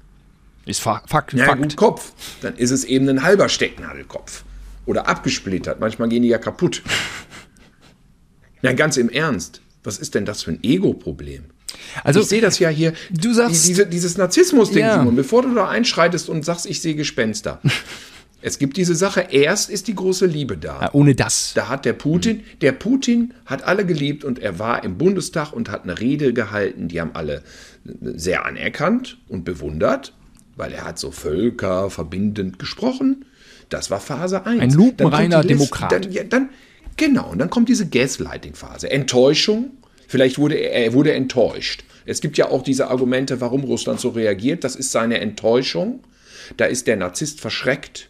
[0.65, 1.33] Ist Fa Fakt.
[1.33, 1.61] Ja, Fakt.
[1.61, 2.11] gut, Kopf.
[2.41, 4.43] Dann ist es eben ein halber Stecknadelkopf.
[4.85, 5.79] Oder abgesplittert.
[5.79, 6.81] Manchmal gehen die ja kaputt.
[8.61, 9.59] Ja, ganz im Ernst.
[9.83, 11.43] Was ist denn das für ein Ego-Problem?
[12.03, 12.93] Also, ich sehe das ja hier.
[13.11, 13.67] Du sagst.
[13.67, 14.99] Diese, dieses Narzissmus-Ding, ja.
[14.99, 17.59] Simon, bevor du da einschreitest und sagst, ich sehe Gespenster.
[18.45, 20.81] Es gibt diese Sache, erst ist die große Liebe da.
[20.81, 21.53] Ja, ohne das.
[21.55, 22.59] Da hat der Putin, mhm.
[22.59, 26.89] der Putin hat alle geliebt und er war im Bundestag und hat eine Rede gehalten,
[26.89, 27.41] die haben alle
[28.01, 30.13] sehr anerkannt und bewundert,
[30.57, 33.23] weil er hat so Völker verbindend gesprochen.
[33.69, 34.61] Das war Phase 1.
[34.61, 35.93] Ein lupenreiner Demokrat.
[35.93, 36.49] Dann, ja, dann,
[36.97, 38.91] genau, und dann kommt diese Gaslighting-Phase.
[38.91, 39.71] Enttäuschung,
[40.07, 41.83] vielleicht wurde er, er wurde enttäuscht.
[42.05, 44.63] Es gibt ja auch diese Argumente, warum Russland so reagiert.
[44.63, 46.03] Das ist seine Enttäuschung.
[46.57, 48.09] Da ist der Narzisst verschreckt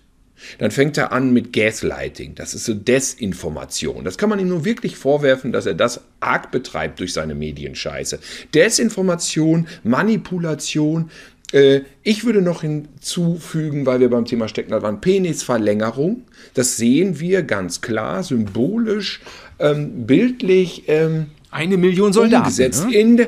[0.58, 2.36] dann fängt er an mit Gaslighting.
[2.36, 4.04] Das ist so Desinformation.
[4.04, 8.20] Das kann man ihm nur wirklich vorwerfen, dass er das arg betreibt durch seine Medienscheiße.
[8.54, 11.10] Desinformation, Manipulation.
[11.52, 16.24] Äh, ich würde noch hinzufügen, weil wir beim Thema Stecknadel waren, Penisverlängerung.
[16.54, 19.22] Das sehen wir ganz klar, symbolisch,
[19.60, 20.84] ähm, bildlich.
[20.88, 22.44] Ähm, Eine Million Soldaten.
[22.44, 22.96] Umgesetzt ne?
[22.96, 23.28] in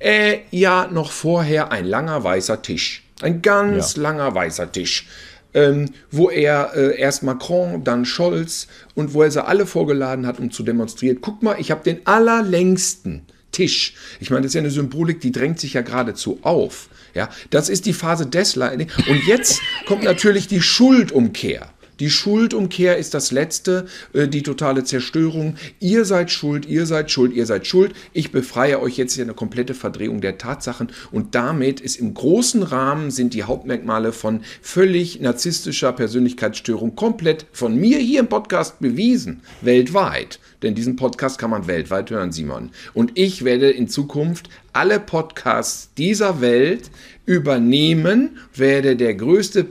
[0.00, 3.04] äh, ja noch vorher ein langer weißer Tisch.
[3.20, 4.02] Ein ganz ja.
[4.02, 5.06] langer weißer Tisch
[5.54, 10.38] ähm, wo er äh, erst Macron, dann Scholz und wo er sie alle vorgeladen hat,
[10.38, 11.18] um zu demonstrieren.
[11.20, 13.94] Guck mal, ich habe den allerlängsten Tisch.
[14.20, 16.88] Ich meine, das ist ja eine Symbolik, die drängt sich ja geradezu auf.
[17.14, 18.92] Ja, das ist die Phase des Leidens.
[19.08, 21.70] Und jetzt kommt natürlich die Schuldumkehr.
[22.00, 25.56] Die Schuldumkehr ist das Letzte, äh, die totale Zerstörung.
[25.80, 27.92] Ihr seid schuld, ihr seid schuld, ihr seid schuld.
[28.12, 32.62] Ich befreie euch jetzt hier eine komplette Verdrehung der Tatsachen und damit ist im großen
[32.62, 39.42] Rahmen sind die Hauptmerkmale von völlig narzisstischer Persönlichkeitsstörung komplett von mir hier im Podcast bewiesen,
[39.60, 40.38] weltweit.
[40.62, 42.70] Denn diesen Podcast kann man weltweit hören, Simon.
[42.94, 46.90] Und ich werde in Zukunft alle Podcasts dieser Welt
[47.26, 49.66] übernehmen, werde der größte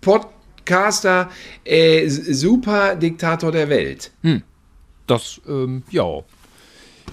[0.00, 1.30] Podcast Podcaster,
[1.64, 4.10] äh, super Diktator der Welt.
[4.22, 4.42] Hm.
[5.06, 6.22] Das, ähm, ja.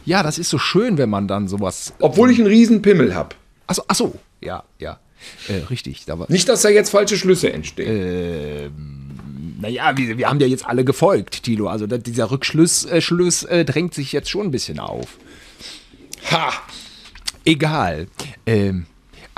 [0.05, 1.93] Ja, das ist so schön, wenn man dann sowas.
[1.99, 3.35] Obwohl ich einen riesen Pimmel habe.
[3.67, 4.99] Achso, achso, ja, ja.
[5.47, 6.05] Äh, richtig.
[6.05, 7.89] Da Nicht, dass da jetzt falsche Schlüsse entstehen.
[7.91, 11.67] Ähm, naja, wir, wir haben ja jetzt alle gefolgt, Tilo.
[11.67, 15.17] Also da, dieser Rückschluss äh, Schluss, äh, drängt sich jetzt schon ein bisschen auf.
[16.31, 16.53] Ha!
[17.43, 18.07] Egal.
[18.45, 18.85] Ähm,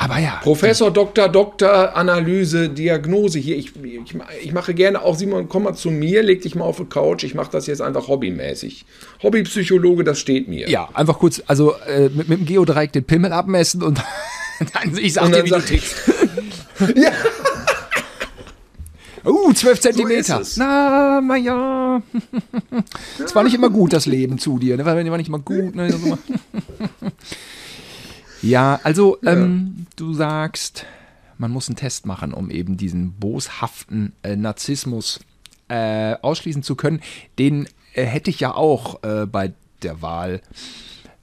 [0.01, 0.39] aber ja.
[0.41, 3.55] Professor, Doktor, Doktor, Analyse, Diagnose hier.
[3.55, 6.77] Ich, ich, ich, mache gerne auch, Simon, komm mal zu mir, leg dich mal auf
[6.77, 7.23] die Couch.
[7.23, 8.83] Ich mache das jetzt einfach hobbymäßig.
[9.21, 10.67] Hobbypsychologe, das steht mir.
[10.67, 14.01] Ja, einfach kurz, also äh, mit, mit dem Geodreieck den Pimmel abmessen und
[14.73, 15.95] dann, ich sag und dir, wie sag du tickst.
[16.95, 17.11] ja.
[19.23, 20.43] Uh, 12 Zentimeter.
[20.43, 22.01] So Na, na ja.
[23.23, 24.77] Es war nicht immer gut, das Leben zu dir.
[24.77, 24.83] Ne?
[24.83, 25.75] War nicht immer gut.
[25.75, 25.95] Ne?
[28.41, 29.33] Ja, also ja.
[29.33, 30.85] Ähm, du sagst,
[31.37, 35.19] man muss einen Test machen, um eben diesen boshaften äh, Narzissmus
[35.67, 37.01] äh, ausschließen zu können.
[37.39, 40.41] Den äh, hätte ich ja auch äh, bei der Wahl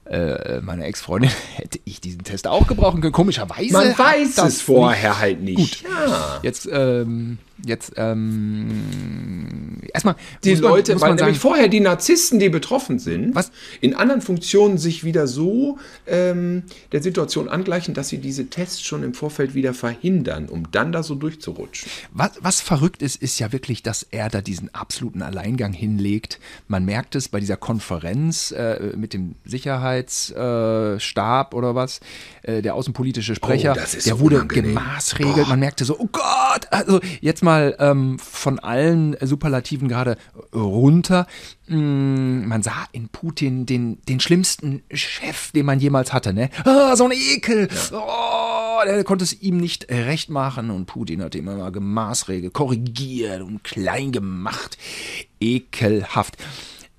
[0.05, 3.13] äh, meiner Ex-Freundin, hätte ich diesen Test auch gebrauchen können.
[3.13, 3.73] Komischerweise.
[3.73, 5.19] Man weiß es vorher nicht.
[5.19, 5.83] halt nicht.
[5.83, 5.91] Gut.
[5.91, 6.39] Ja.
[6.41, 12.49] Jetzt, ähm, Jetzt ähm, erstmal die man- Leute, weil sagen, nämlich vorher die Narzissten, die
[12.49, 13.51] betroffen sind, Was?
[13.81, 19.03] in anderen Funktionen sich wieder so ähm, der Situation angleichen, dass sie diese Tests schon
[19.03, 21.89] im Vorfeld wieder verhindern, um dann da so durchzurutschen.
[22.13, 26.39] Was, was verrückt ist, ist ja wirklich, dass er da diesen absoluten Alleingang hinlegt.
[26.67, 31.99] Man merkt es bei dieser Konferenz äh, mit dem Sicherheitsstab äh, oder was,
[32.43, 34.75] äh, der außenpolitische Sprecher, Oh, der wurde unangenehm.
[34.75, 35.47] gemaßregelt.
[35.47, 37.48] Man merkte so, oh Gott, also jetzt mal
[37.79, 40.17] ähm, von allen Superlativen gerade
[40.53, 41.27] runter.
[41.67, 46.33] Mm, Man sah in Putin den, den schlimmsten Chef, den man jemals hatte.
[46.33, 46.49] Ne?
[46.65, 47.67] Ah, so ein Ekel.
[47.91, 50.69] Oh, der konnte es ihm nicht recht machen.
[50.69, 54.77] Und Putin hat immer mal gemaßregelt, korrigiert und klein gemacht.
[55.39, 56.37] Ekelhaft.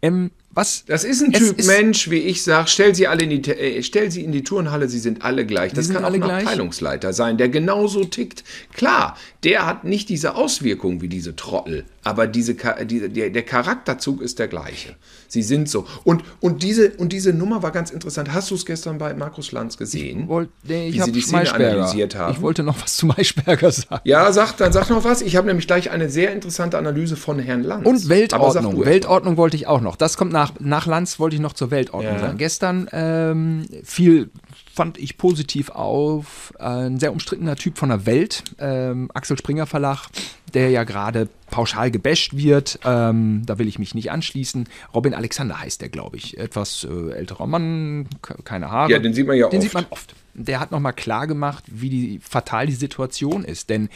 [0.03, 0.85] Ähm, was?
[0.87, 3.83] Das ist ein Typ ist- Mensch, wie ich sage, stell sie alle in die, äh,
[3.83, 5.73] stell sie in die Turnhalle, sie sind alle gleich.
[5.73, 6.45] Das kann auch ein gleich?
[6.45, 8.43] Abteilungsleiter sein, der genauso tickt.
[8.73, 14.21] Klar, der hat nicht diese Auswirkungen wie diese Trottel, aber diese, die, der, der Charakterzug
[14.23, 14.97] ist der gleiche.
[15.29, 15.87] Sie sind so.
[16.03, 18.33] Und, und, diese, und diese Nummer war ganz interessant.
[18.33, 20.27] Hast du es gestern bei Markus Lanz gesehen?
[20.29, 22.33] Wollt- nee, ich wie sie die Szene analysiert haben?
[22.35, 24.01] Ich wollte noch was zu Maischberger sagen.
[24.05, 25.23] ja, sag, dann sag noch was.
[25.23, 27.87] Ich habe nämlich gleich eine sehr interessante Analyse von Herrn Lanz.
[27.87, 28.85] Und Weltordnung.
[28.85, 29.95] Weltordnung wollte ich auch noch.
[29.97, 32.19] Das kommt nach, nach Lanz, wollte ich noch zur Weltordnung Ja.
[32.19, 32.39] sagen.
[32.39, 34.31] Gestern ähm, fiel,
[34.75, 39.67] fand ich positiv auf, äh, ein sehr umstrittener Typ von der Welt, ähm, Axel Springer
[39.67, 40.09] Verlag,
[40.55, 42.81] der ja gerade pauschal gebasht wird.
[42.85, 44.69] Ähm, da will ich mich nicht anschließen.
[44.95, 46.39] Robin Alexander heißt der, glaube ich.
[46.39, 48.91] Etwas äh, älterer Mann, ke- keine Haare.
[48.91, 49.63] Ja, den sieht man ja Den oft.
[49.63, 50.15] sieht man oft.
[50.35, 53.69] Der hat nochmal klar gemacht, wie die, fatal die Situation ist.
[53.71, 53.89] Denn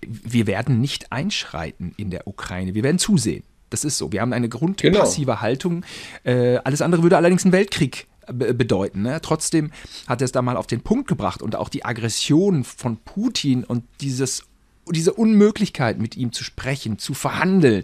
[0.00, 2.74] wir werden nicht einschreiten in der Ukraine.
[2.74, 3.42] Wir werden zusehen.
[3.70, 4.12] Das ist so.
[4.12, 5.84] Wir haben eine grundpassive Haltung.
[6.24, 9.02] Äh, alles andere würde allerdings einen Weltkrieg be- bedeuten.
[9.02, 9.20] Ne?
[9.22, 9.70] Trotzdem
[10.06, 13.64] hat er es da mal auf den Punkt gebracht und auch die Aggression von Putin
[13.64, 14.44] und dieses
[14.88, 17.82] diese Unmöglichkeit, mit ihm zu sprechen, zu verhandeln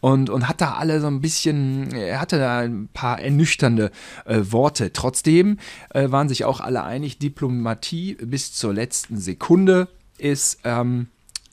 [0.00, 3.90] und, und hat da alle so ein bisschen, er hatte da ein paar ernüchternde
[4.26, 4.92] äh, Worte.
[4.92, 5.56] Trotzdem
[5.94, 11.06] äh, waren sich auch alle einig, Diplomatie bis zur letzten Sekunde ist, ähm,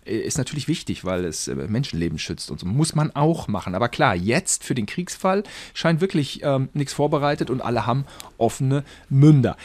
[0.09, 3.75] ist natürlich wichtig, weil es äh, Menschenleben schützt und so muss man auch machen.
[3.75, 5.43] Aber klar, jetzt für den Kriegsfall
[5.73, 8.05] scheint wirklich ähm, nichts vorbereitet und alle haben
[8.37, 9.57] offene Münder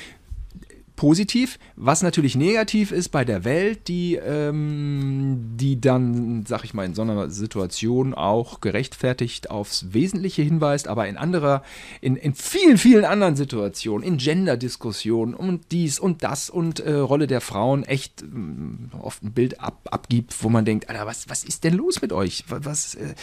[0.96, 6.84] positiv, was natürlich negativ ist bei der Welt, die, ähm, die dann, sag ich mal,
[6.84, 11.62] in so einer Situation auch gerechtfertigt aufs Wesentliche hinweist, aber in anderer,
[12.00, 17.26] in, in vielen, vielen anderen Situationen, in Gender-Diskussionen und dies und das und äh, Rolle
[17.26, 21.42] der Frauen echt ähm, oft ein Bild ab, abgibt, wo man denkt, Alter, was, was
[21.44, 22.44] ist denn los mit euch?
[22.48, 23.14] Was, äh,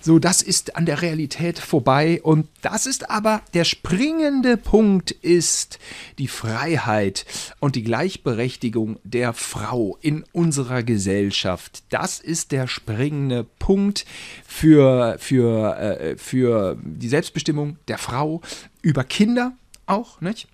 [0.00, 5.78] so, das ist an der Realität vorbei und das ist aber der springende Punkt ist
[6.18, 7.26] die Freiheit
[7.60, 11.82] und die Gleichberechtigung der Frau in unserer Gesellschaft.
[11.90, 14.06] Das ist der springende Punkt
[14.46, 18.40] für, für, äh, für die Selbstbestimmung der Frau
[18.82, 19.52] über Kinder
[19.86, 20.48] auch, nicht?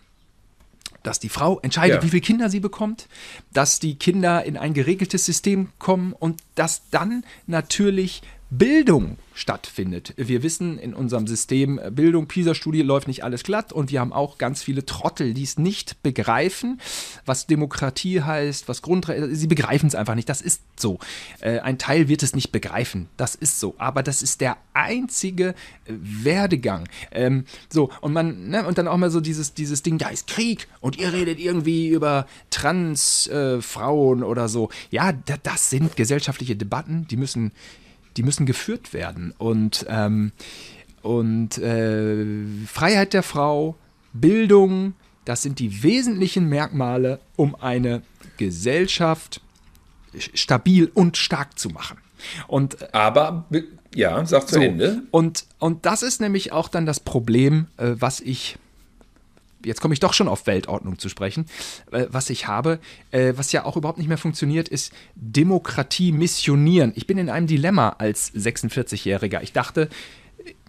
[1.03, 2.03] dass die Frau entscheidet, Ja.
[2.03, 3.07] wie viele Kinder sie bekommt,
[3.53, 10.15] dass die Kinder in ein geregeltes System kommen und dass dann natürlich Bildung stattfindet.
[10.17, 14.13] Wir wissen in unserem System äh, Bildung, PISA-Studie läuft nicht alles glatt und wir haben
[14.13, 16.81] auch ganz viele Trottel, die es nicht begreifen,
[17.27, 21.01] was Demokratie heißt, was Grundrechte, sie begreifen es einfach nicht, das ist so.
[21.41, 25.49] Äh, Ein Teil wird es nicht begreifen, das ist so, aber das ist der einzige
[25.49, 25.55] äh,
[25.89, 26.89] Werdegang.
[27.11, 30.29] Ähm, so, und man, ne, und dann auch mal so dieses, dieses Ding, da ist
[30.29, 34.71] Krieg und ihr redet irgendwie über Transfrauen äh, oder so.
[34.91, 37.51] Ja, da, das sind gesellschaftliche Debatten, die müssen
[38.17, 39.33] die müssen geführt werden.
[39.39, 40.33] Und, ähm,
[41.03, 42.25] und äh,
[42.67, 43.77] Freiheit der Frau,
[44.13, 48.03] Bildung, das sind die wesentlichen Merkmale, um eine
[48.39, 49.41] Gesellschaft
[50.35, 51.99] stabil und stark zu machen.
[52.47, 55.03] Und äh, Aber, be- ja, sag zu so, Ende.
[55.11, 58.57] Und, und das ist nämlich auch dann das Problem, äh, was ich
[59.67, 61.47] jetzt komme ich doch schon auf Weltordnung zu sprechen,
[61.91, 62.79] äh, was ich habe,
[63.11, 66.93] äh, was ja auch überhaupt nicht mehr funktioniert, ist Demokratie missionieren.
[66.95, 69.43] Ich bin in einem Dilemma als 46-Jähriger.
[69.43, 69.89] Ich dachte,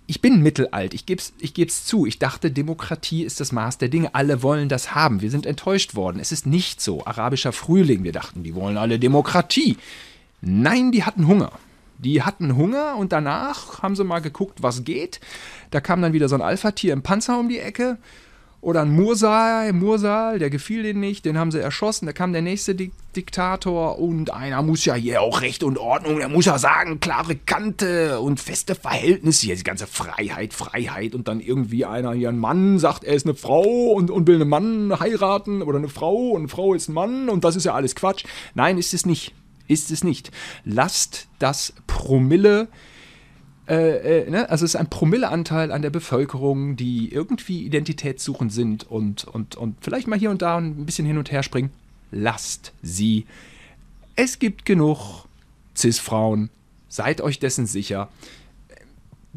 [0.09, 2.05] ich bin mittelalt, ich gebe es ich geb's zu.
[2.05, 4.15] Ich dachte, Demokratie ist das Maß der Dinge.
[4.15, 5.21] Alle wollen das haben.
[5.21, 6.19] Wir sind enttäuscht worden.
[6.19, 7.05] Es ist nicht so.
[7.05, 9.77] Arabischer Frühling, wir dachten, die wollen alle Demokratie.
[10.41, 11.51] Nein, die hatten Hunger.
[11.99, 15.19] Die hatten Hunger und danach haben sie mal geguckt, was geht.
[15.71, 17.97] Da kam dann wieder so ein Alpha-Tier im Panzer um die Ecke.
[18.59, 22.07] Oder ein Mursal, Mursal, der gefiel denen nicht, den haben sie erschossen.
[22.07, 26.17] Da kam der nächste Dik Diktator und einer muss ja hier auch Recht und Ordnung,
[26.17, 29.47] der muss ja sagen, klare Kante und feste Verhältnisse.
[29.47, 33.25] Hier die ganze Freiheit, Freiheit und dann irgendwie einer hier, ein Mann, sagt, er ist
[33.25, 36.89] eine Frau und, und will einen Mann heiraten oder eine Frau und eine Frau ist
[36.89, 38.25] ein Mann und das ist ja alles Quatsch.
[38.53, 39.33] Nein, ist es nicht.
[39.67, 40.31] Ist es nicht.
[40.63, 42.67] Lasst das Promille
[43.67, 44.49] äh, äh, ne?
[44.49, 49.75] Also es ist ein Promilleanteil an der Bevölkerung, die irgendwie identitätssuchend sind und, und, und
[49.81, 51.71] vielleicht mal hier und da ein bisschen hin und her springen.
[52.11, 53.25] Lasst sie.
[54.15, 55.25] Es gibt genug
[55.75, 56.49] Cis-Frauen.
[56.89, 58.09] Seid euch dessen sicher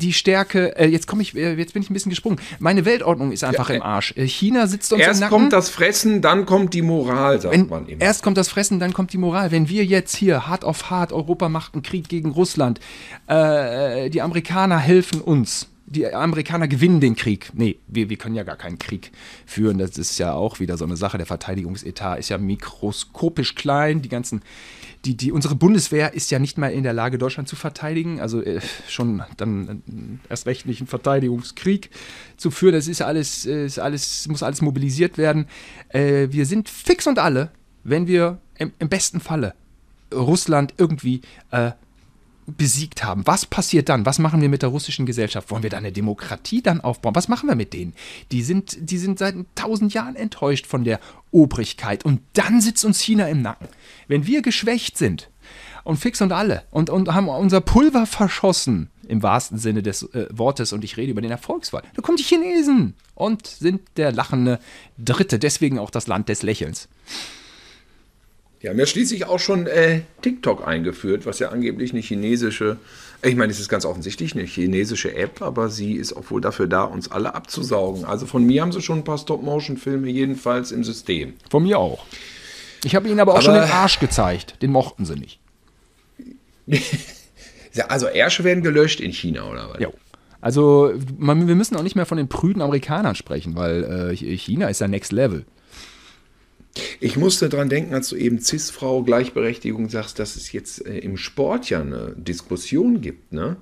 [0.00, 2.40] die Stärke, äh, jetzt komme ich, äh, jetzt bin ich ein bisschen gesprungen.
[2.58, 4.14] Meine Weltordnung ist einfach ja, im Arsch.
[4.16, 5.38] Äh, China sitzt uns Erst im Nacken.
[5.38, 8.00] kommt das Fressen, dann kommt die Moral, sagt Wenn, man immer.
[8.00, 9.50] Erst kommt das Fressen, dann kommt die Moral.
[9.52, 12.80] Wenn wir jetzt hier hart auf hart, Europa macht einen Krieg gegen Russland,
[13.26, 15.68] äh, die Amerikaner helfen uns.
[15.86, 17.50] Die Amerikaner gewinnen den Krieg.
[17.52, 19.10] Nee, wir, wir können ja gar keinen Krieg
[19.44, 19.78] führen.
[19.78, 21.16] Das ist ja auch wieder so eine Sache.
[21.16, 24.00] Der Verteidigungsetat ist ja mikroskopisch klein.
[24.00, 24.42] Die ganzen
[25.04, 28.42] die, die, unsere Bundeswehr ist ja nicht mal in der Lage, Deutschland zu verteidigen, also
[28.42, 31.90] äh, schon dann äh, erst recht nicht einen Verteidigungskrieg
[32.36, 32.74] zu führen.
[32.74, 35.46] Das ist alles, äh, ist alles muss alles mobilisiert werden.
[35.88, 37.50] Äh, wir sind fix und alle,
[37.82, 39.54] wenn wir im, im besten Falle
[40.12, 41.72] Russland irgendwie äh,
[42.56, 43.26] besiegt haben.
[43.26, 44.06] Was passiert dann?
[44.06, 45.50] Was machen wir mit der russischen Gesellschaft?
[45.50, 47.14] Wollen wir da eine Demokratie dann aufbauen?
[47.14, 47.94] Was machen wir mit denen?
[48.32, 52.04] Die sind, die sind seit tausend Jahren enttäuscht von der Obrigkeit.
[52.04, 53.68] Und dann sitzt uns China im Nacken.
[54.08, 55.30] Wenn wir geschwächt sind
[55.84, 60.26] und fix und alle und, und haben unser Pulver verschossen, im wahrsten Sinne des äh,
[60.30, 64.60] Wortes, und ich rede über den Erfolgsfall, da kommen die Chinesen und sind der lachende
[64.98, 65.38] Dritte.
[65.38, 66.88] Deswegen auch das Land des Lächelns.
[68.62, 72.76] Die haben ja schließlich auch schon äh, TikTok eingeführt, was ja angeblich eine chinesische,
[73.22, 76.66] ich meine, es ist ganz offensichtlich eine chinesische App, aber sie ist auch wohl dafür
[76.66, 78.04] da, uns alle abzusaugen.
[78.04, 81.34] Also von mir haben sie schon ein paar Stop-Motion-Filme jedenfalls im System.
[81.48, 82.04] Von mir auch.
[82.84, 84.60] Ich habe ihnen aber auch aber, schon den Arsch gezeigt.
[84.60, 85.40] Den mochten sie nicht.
[87.88, 89.80] also Ärsche werden gelöscht in China, oder was?
[89.80, 89.88] Ja.
[90.42, 94.68] Also man, wir müssen auch nicht mehr von den prüden Amerikanern sprechen, weil äh, China
[94.68, 95.44] ist ja Next Level.
[97.00, 101.16] Ich musste daran denken, als du eben Cis-Frau Gleichberechtigung sagst, dass es jetzt äh, im
[101.16, 103.56] Sport ja eine Diskussion gibt, ne?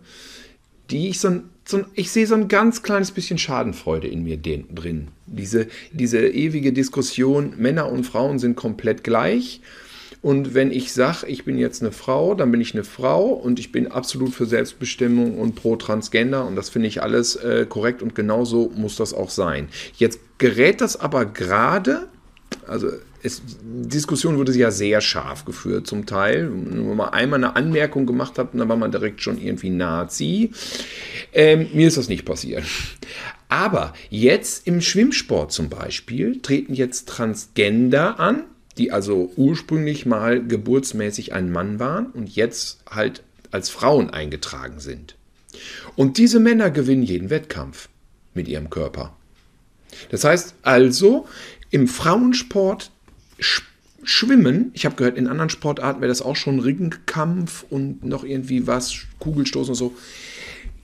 [0.91, 4.25] die ich so ein, so ein, ich sehe so ein ganz kleines bisschen Schadenfreude in
[4.25, 5.09] mir den, drin.
[5.27, 9.61] Diese, diese ewige Diskussion, Männer und Frauen sind komplett gleich.
[10.21, 13.61] Und wenn ich sage, ich bin jetzt eine Frau, dann bin ich eine Frau und
[13.61, 18.03] ich bin absolut für Selbstbestimmung und pro Transgender und das finde ich alles äh, korrekt
[18.03, 19.69] und genauso muss das auch sein.
[19.97, 22.09] Jetzt gerät das aber gerade
[22.67, 22.89] also
[23.23, 26.51] es, die Diskussion wurde ja sehr scharf geführt zum Teil.
[26.51, 30.53] Wenn man einmal eine Anmerkung gemacht hat, dann war man direkt schon irgendwie Nazi.
[31.33, 32.65] Ähm, mir ist das nicht passiert.
[33.49, 38.45] Aber jetzt im Schwimmsport zum Beispiel treten jetzt Transgender an,
[38.77, 45.17] die also ursprünglich mal geburtsmäßig ein Mann waren und jetzt halt als Frauen eingetragen sind.
[45.97, 47.89] Und diese Männer gewinnen jeden Wettkampf
[48.35, 49.17] mit ihrem Körper.
[50.11, 51.27] Das heißt also,
[51.71, 52.91] im Frauensport
[54.03, 58.67] Schwimmen, ich habe gehört, in anderen Sportarten wäre das auch schon Ringkampf und noch irgendwie
[58.67, 59.95] was, Kugelstoßen und so,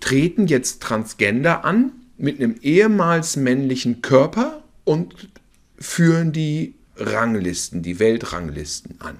[0.01, 5.31] treten jetzt Transgender an mit einem ehemals männlichen Körper und
[5.79, 9.19] führen die Ranglisten, die Weltranglisten an.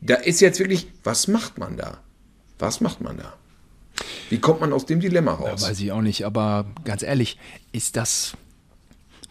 [0.00, 1.98] Da ist jetzt wirklich, was macht man da?
[2.58, 3.34] Was macht man da?
[4.28, 5.62] Wie kommt man aus dem Dilemma raus?
[5.62, 7.38] Ja, weiß ich auch nicht, aber ganz ehrlich,
[7.72, 8.36] ist das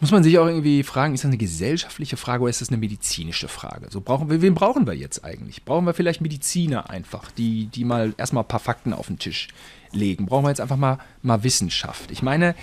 [0.00, 2.78] muss man sich auch irgendwie fragen, ist das eine gesellschaftliche Frage oder ist das eine
[2.78, 3.88] medizinische Frage?
[3.90, 5.64] So brauchen wir, wen brauchen wir jetzt eigentlich?
[5.64, 9.48] Brauchen wir vielleicht Mediziner einfach, die, die mal erstmal ein paar Fakten auf den Tisch
[9.92, 10.26] legen?
[10.26, 12.10] Brauchen wir jetzt einfach mal, mal Wissenschaft?
[12.10, 12.54] Ich meine,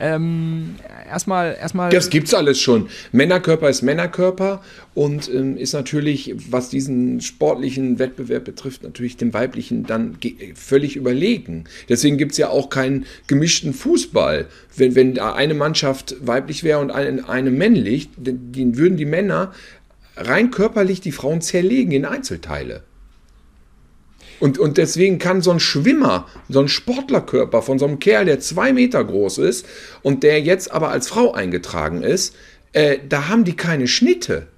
[0.00, 0.76] ähm,
[1.08, 1.90] erstmal, erstmal.
[1.90, 2.88] Das gibt's alles schon.
[3.12, 4.60] Männerkörper ist Männerkörper
[4.94, 10.18] und ähm, ist natürlich, was diesen sportlichen Wettbewerb betrifft, natürlich dem weiblichen dann
[10.54, 11.64] völlig überlegen.
[11.88, 14.46] Deswegen gibt es ja auch keinen gemischten Fußball.
[14.76, 19.52] Wenn, wenn eine Mannschaft weiblich wäre und eine, eine männlich, dann würden die Männer
[20.16, 22.82] rein körperlich die Frauen zerlegen in Einzelteile.
[24.40, 28.40] Und, und deswegen kann so ein Schwimmer, so ein Sportlerkörper von so einem Kerl, der
[28.40, 29.66] zwei Meter groß ist
[30.02, 32.34] und der jetzt aber als Frau eingetragen ist,
[32.72, 34.48] äh, da haben die keine Schnitte.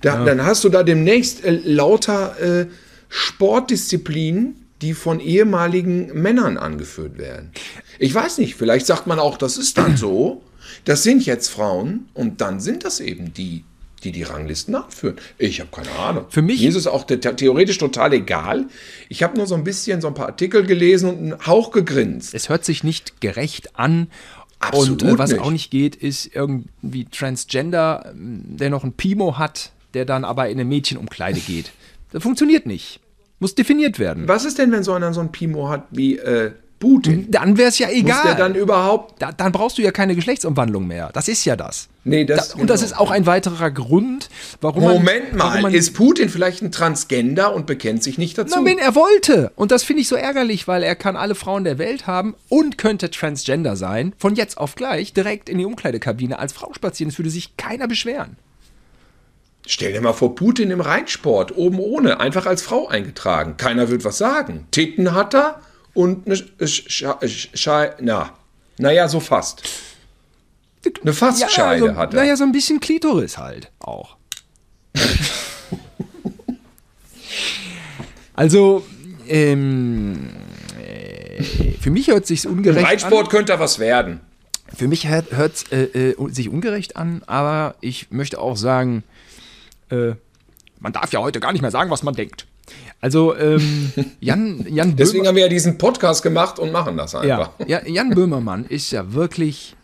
[0.00, 0.24] Da, ja.
[0.24, 2.66] Dann hast du da demnächst äh, lauter äh,
[3.08, 7.52] Sportdisziplinen, die von ehemaligen Männern angeführt werden.
[7.98, 10.42] Ich weiß nicht, vielleicht sagt man auch, das ist dann so.
[10.84, 13.64] Das sind jetzt Frauen und dann sind das eben die
[14.04, 15.16] die die Ranglisten anführen.
[15.38, 16.26] Ich habe keine Ahnung.
[16.28, 18.66] Für mich es auch theoretisch total egal.
[19.08, 22.34] Ich habe nur so ein bisschen so ein paar Artikel gelesen und einen Hauch gegrinst.
[22.34, 24.08] Es hört sich nicht gerecht an.
[24.58, 25.40] Absolut und äh, was nicht.
[25.40, 30.52] auch nicht geht, ist irgendwie Transgender, der noch ein Pimo hat, der dann aber in
[30.52, 31.72] eine Mädchenumkleide geht.
[32.12, 33.00] Das funktioniert nicht.
[33.38, 34.28] Muss definiert werden.
[34.28, 37.30] Was ist denn, wenn so einer so ein Pimo hat wie äh, Putin.
[37.30, 38.22] Dann wäre es ja Muss egal.
[38.24, 39.22] der dann überhaupt.
[39.22, 41.10] da, dann brauchst du ja keine Geschlechtsumwandlung mehr.
[41.14, 41.88] Das ist ja das.
[42.02, 44.28] Nee, das- da, und das ist auch ein weiterer Grund,
[44.60, 44.94] warum man.
[44.94, 48.56] Moment mal, warum man, ist Putin vielleicht ein Transgender und bekennt sich nicht dazu?
[48.58, 49.52] Na, wenn er wollte.
[49.54, 52.78] Und das finde ich so ärgerlich, weil er kann alle Frauen der Welt haben und
[52.78, 54.12] könnte Transgender sein.
[54.18, 57.10] Von jetzt auf gleich direkt in die Umkleidekabine als Frau spazieren.
[57.10, 58.36] Es würde sich keiner beschweren.
[59.64, 63.56] Stell dir mal vor, Putin im Reitsport, oben ohne, einfach als Frau eingetragen.
[63.56, 64.66] Keiner wird was sagen.
[64.72, 65.60] Titten hat er
[65.94, 67.68] und eine Sch Sch Sch
[68.00, 68.32] na,
[68.78, 69.62] naja, so fast.
[71.02, 72.20] Eine Fastscheide so, hat er.
[72.20, 74.16] Naja, so ein bisschen Klitoris halt auch.
[78.34, 78.84] also,
[79.28, 80.30] ähm,
[80.80, 81.42] äh,
[81.80, 84.14] für mich hört sich's Im ungerecht Reitsport könnte er was werden.
[84.14, 84.20] an.
[84.76, 89.04] Für mich hört es äh, äh, sich ungerecht an, aber ich möchte auch sagen,
[89.90, 90.12] äh,
[90.80, 92.46] man darf ja heute gar nicht mehr sagen, was man denkt.
[93.00, 97.14] Also, ähm, Jan, Jan Deswegen Böhmer- haben wir ja diesen Podcast gemacht und machen das
[97.14, 97.50] einfach.
[97.66, 99.74] ja, ja, Jan Böhmermann ist ja wirklich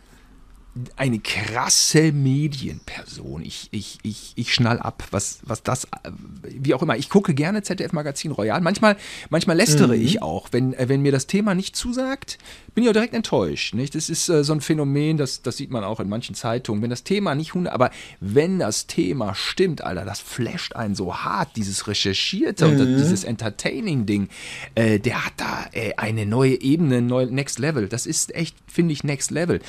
[0.95, 3.41] eine krasse Medienperson.
[3.43, 6.11] Ich, ich, ich, ich schnall ab, was, was das, äh,
[6.43, 6.97] wie auch immer.
[6.97, 8.61] Ich gucke gerne ZDF Magazin Royal.
[8.61, 8.97] Manchmal,
[9.29, 12.37] manchmal lästere ich auch, wenn, äh, wenn mir das Thema nicht zusagt,
[12.73, 13.73] bin ich auch direkt enttäuscht.
[13.73, 13.95] Nicht?
[13.95, 16.81] Das ist äh, so ein Phänomen, das, das sieht man auch in manchen Zeitungen.
[16.81, 21.15] Wenn das Thema nicht hundert, aber wenn das Thema stimmt, Alter, das flasht einen so
[21.15, 24.29] hart, dieses Recherchierte und das, dieses Entertaining-Ding,
[24.75, 27.87] äh, der hat da äh, eine neue Ebene, neu, Next Level.
[27.87, 29.59] Das ist echt, finde ich, Next Level.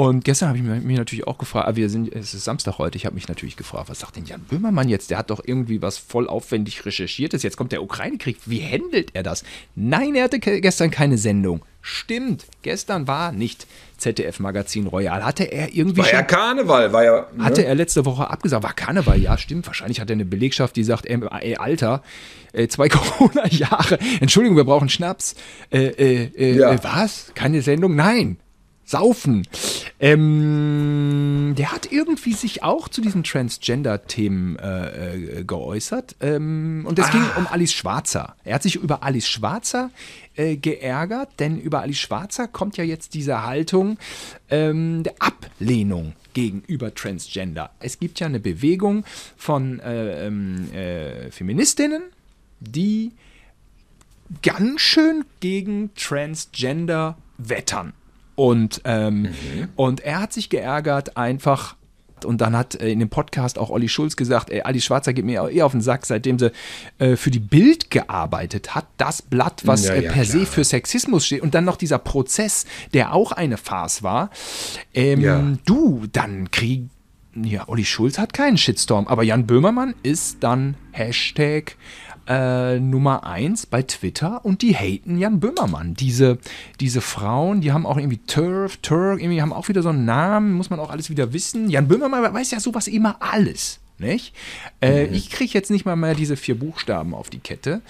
[0.00, 2.96] Und gestern habe ich mich natürlich auch gefragt, ah, wir sind, es ist Samstag heute,
[2.96, 5.10] ich habe mich natürlich gefragt, was sagt denn Jan Böhmermann jetzt?
[5.10, 7.42] Der hat doch irgendwie was voll aufwendig recherchiertes.
[7.42, 8.38] Jetzt kommt der Ukraine-Krieg.
[8.46, 9.44] Wie handelt er das?
[9.74, 11.66] Nein, er hatte gestern keine Sendung.
[11.82, 13.66] Stimmt, gestern war nicht
[13.98, 15.22] ZDF-Magazin Royal.
[15.22, 17.26] Hatte er irgendwie War ja Karneval, war ja.
[17.36, 17.44] ne?
[17.44, 19.66] hatte er letzte Woche abgesagt, war Karneval, ja, stimmt.
[19.66, 22.02] Wahrscheinlich hat er eine Belegschaft, die sagt, ey, ey Alter,
[22.54, 25.34] äh, zwei Corona-Jahre, Entschuldigung, wir brauchen Schnaps.
[25.70, 26.72] Äh, äh, äh, Ja.
[26.72, 27.32] äh, was?
[27.34, 27.94] Keine Sendung?
[27.96, 28.38] Nein.
[28.90, 29.46] Saufen.
[30.02, 36.16] Ähm, der hat irgendwie sich auch zu diesen Transgender-Themen äh, äh, geäußert.
[36.20, 38.34] Ähm, und es ging um Alice Schwarzer.
[38.42, 39.90] Er hat sich über Alice Schwarzer
[40.36, 43.98] äh, geärgert, denn über Alice Schwarzer kommt ja jetzt diese Haltung
[44.48, 47.70] ähm, der Ablehnung gegenüber Transgender.
[47.80, 49.04] Es gibt ja eine Bewegung
[49.36, 52.04] von äh, ähm, äh, Feministinnen,
[52.60, 53.12] die
[54.42, 57.92] ganz schön gegen Transgender wettern.
[58.40, 59.28] Und, ähm,
[59.76, 61.76] und er hat sich geärgert, einfach.
[62.24, 65.26] Und dann hat äh, in dem Podcast auch Olli Schulz gesagt, ey, Ali Schwarzer geht
[65.26, 66.50] mir eher auf den Sack, seitdem sie
[66.98, 68.86] äh, für die Bild gearbeitet hat.
[68.96, 71.42] Das Blatt, was Ja, äh, ja, per se für Sexismus steht.
[71.42, 72.64] Und dann noch dieser Prozess,
[72.94, 74.30] der auch eine Farce war.
[74.94, 75.42] Ähm, Ja.
[75.66, 76.84] Du, dann krieg.
[77.34, 81.76] Ja, Olli Schulz hat keinen Shitstorm, aber Jan Böhmermann ist dann Hashtag
[82.30, 85.94] äh, Nummer eins bei Twitter und die haten Jan Böhmermann.
[85.94, 86.38] Diese,
[86.78, 90.52] diese Frauen, die haben auch irgendwie Turf, Turk, irgendwie haben auch wieder so einen Namen,
[90.52, 91.68] muss man auch alles wieder wissen.
[91.68, 93.80] Jan Böhmermann weiß ja sowas immer alles.
[93.98, 94.34] Nicht?
[94.80, 97.82] Äh, Ich kriege jetzt nicht mal mehr diese vier Buchstaben auf die Kette.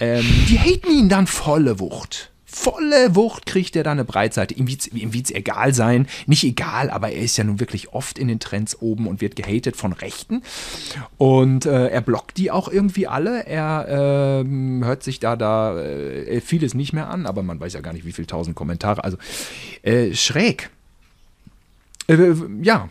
[0.00, 2.32] Ähm, die haten ihn dann volle Wucht.
[2.56, 4.54] Volle Wucht kriegt er da eine Breitseite.
[4.54, 6.06] Ihm wird's, ihm wird's egal sein.
[6.26, 9.34] Nicht egal, aber er ist ja nun wirklich oft in den Trends oben und wird
[9.34, 10.42] gehatet von Rechten.
[11.18, 13.44] Und äh, er blockt die auch irgendwie alle.
[13.46, 17.80] Er ähm, hört sich da, da äh, vieles nicht mehr an, aber man weiß ja
[17.80, 19.02] gar nicht, wie viele tausend Kommentare.
[19.02, 19.16] Also
[19.82, 20.70] äh, schräg.
[22.06, 22.88] Äh, ja.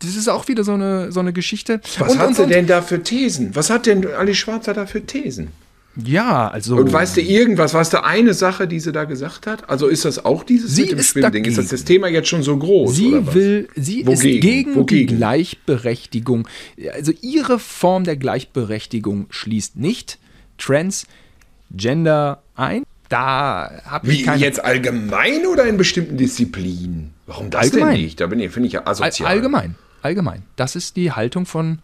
[0.00, 1.80] Das ist auch wieder so eine, so eine Geschichte.
[1.98, 3.54] Was Und- hat und- sie und- denn da für Thesen?
[3.54, 5.52] Was hat denn Ali Schwarzer da für Thesen?
[5.96, 6.76] Ja, also.
[6.76, 9.68] Und weißt du irgendwas, weißt du eine Sache, die sie da gesagt hat?
[9.70, 11.44] Also ist das auch dieses Sie mit dem ist Schwimmding?
[11.44, 11.70] Ist das dagegen.
[11.80, 12.96] das Thema jetzt schon so groß?
[12.96, 14.12] Sie will, sie Wogegen?
[14.12, 15.16] ist gegen die Wogegen?
[15.18, 16.48] Gleichberechtigung.
[16.92, 20.18] Also ihre Form der Gleichberechtigung schließt nicht
[20.58, 22.82] Transgender ein.
[23.08, 27.12] Da habe ich Wie jetzt allgemein oder in bestimmten Disziplinen?
[27.26, 27.94] Warum das Allgemein.
[27.94, 28.20] denn nicht?
[28.20, 29.28] Da bin ich, finde ich ja All, asozial.
[29.28, 30.42] allgemein, allgemein.
[30.56, 31.78] Das ist die Haltung von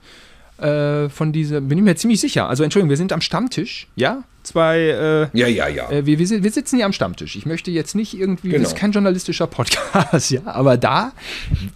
[0.61, 1.61] äh, von dieser.
[1.61, 2.49] Bin ich mir ziemlich sicher.
[2.49, 4.23] Also Entschuldigung, wir sind am Stammtisch, ja?
[4.43, 4.79] Zwei.
[5.33, 5.91] Äh, Ja, ja, ja.
[5.91, 7.37] Äh, wir, wir, wir sitzen hier am Stammtisch.
[7.37, 8.81] Ich möchte jetzt nicht irgendwie, das ist Genau.
[8.81, 11.13] kein journalistischer Podcast, ja, aber da,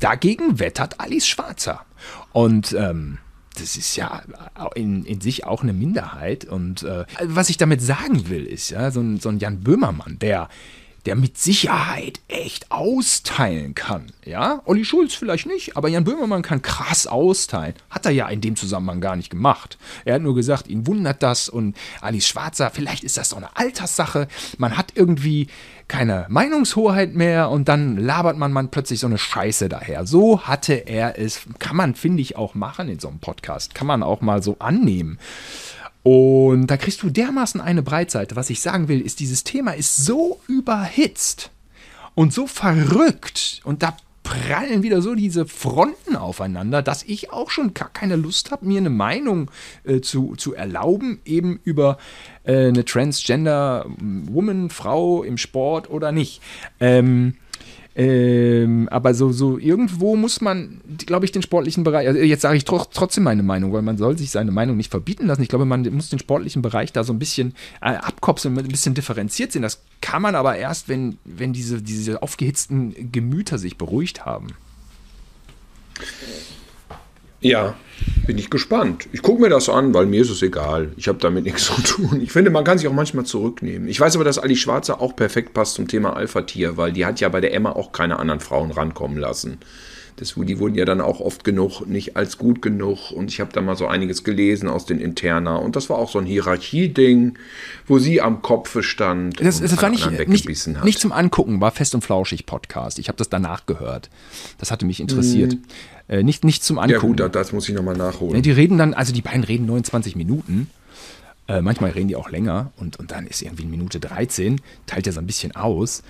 [0.00, 1.84] dagegen wettert Alice Schwarzer.
[2.32, 3.18] Und ähm,
[3.58, 4.22] das ist ja
[4.74, 6.44] in, in sich auch eine Minderheit.
[6.44, 10.18] Und äh, was ich damit sagen will, ist ja, so ein, so ein Jan Böhmermann,
[10.18, 10.48] der,
[11.06, 14.12] der mit Sicherheit echt austeilen kann.
[14.24, 17.74] Ja, Olli Schulz vielleicht nicht, aber Jan Böhmermann kann krass austeilen.
[17.90, 19.78] Hat er ja in dem Zusammenhang gar nicht gemacht.
[20.04, 23.56] Er hat nur gesagt, ihn wundert das und Alice Schwarzer, vielleicht ist das so eine
[23.56, 24.28] Alterssache.
[24.58, 25.48] Man hat irgendwie
[25.88, 30.06] keine Meinungshoheit mehr und dann labert man, man plötzlich so eine Scheiße daher.
[30.06, 33.74] So hatte er es, kann man, finde ich, auch machen in so einem Podcast.
[33.74, 35.18] Kann man auch mal so annehmen.
[36.04, 38.36] Und da kriegst du dermaßen eine Breitseite.
[38.36, 41.50] Was ich sagen will, ist, dieses Thema ist so überhitzt
[42.14, 47.74] und so verrückt und da prallen wieder so diese Fronten aufeinander, dass ich auch schon
[47.74, 49.50] gar keine Lust habe, mir eine Meinung
[49.84, 51.98] äh, zu, zu erlauben, eben über
[52.44, 56.42] äh, eine Transgender Woman, Frau im Sport oder nicht.
[56.80, 57.34] Ähm,
[57.96, 62.56] ähm, aber so, so irgendwo muss man, glaube ich, den sportlichen Bereich, also jetzt sage
[62.56, 65.42] ich tro trotzdem meine Meinung, weil man soll sich seine Meinung nicht verbieten lassen.
[65.42, 68.94] Ich glaube, man muss den sportlichen Bereich da so ein bisschen äh, abkopseln, ein bisschen
[68.94, 69.62] differenziert sehen.
[69.62, 74.48] Das kann man aber erst, wenn, wenn diese, diese aufgehitzten Gemüter sich beruhigt haben.
[77.40, 77.76] Ja,
[78.26, 79.08] bin ich gespannt.
[79.12, 80.92] Ich gucke mir das an, weil mir ist es egal.
[80.96, 82.20] Ich habe damit nichts zu tun.
[82.20, 83.88] Ich finde, man kann sich auch manchmal zurücknehmen.
[83.88, 87.20] Ich weiß aber, dass Ali Schwarzer auch perfekt passt zum Thema Alpha-Tier, weil die hat
[87.20, 89.58] ja bei der Emma auch keine anderen Frauen rankommen lassen.
[90.16, 93.10] Das, die wurden ja dann auch oft genug nicht als gut genug.
[93.10, 95.56] Und ich habe da mal so einiges gelesen aus den Interna.
[95.56, 97.36] Und das war auch so ein Hierarchieding,
[97.86, 99.40] wo sie am Kopfe stand.
[99.40, 102.98] Das, das war nicht, nicht, nicht, zum Angucken, war Fest und Flauschig Podcast.
[103.00, 104.08] Ich habe das danach gehört.
[104.58, 105.54] Das hatte mich interessiert.
[105.54, 105.62] Mhm.
[106.08, 107.18] Äh, nicht, nicht zum Angucken.
[107.18, 108.42] Ja gut, das muss ich nochmal nachholen.
[108.42, 110.70] Die reden dann, also die beiden reden 29 Minuten.
[111.48, 115.06] Äh, manchmal reden die auch länger und, und dann ist irgendwie in Minute 13, teilt
[115.06, 116.02] er so ein bisschen aus.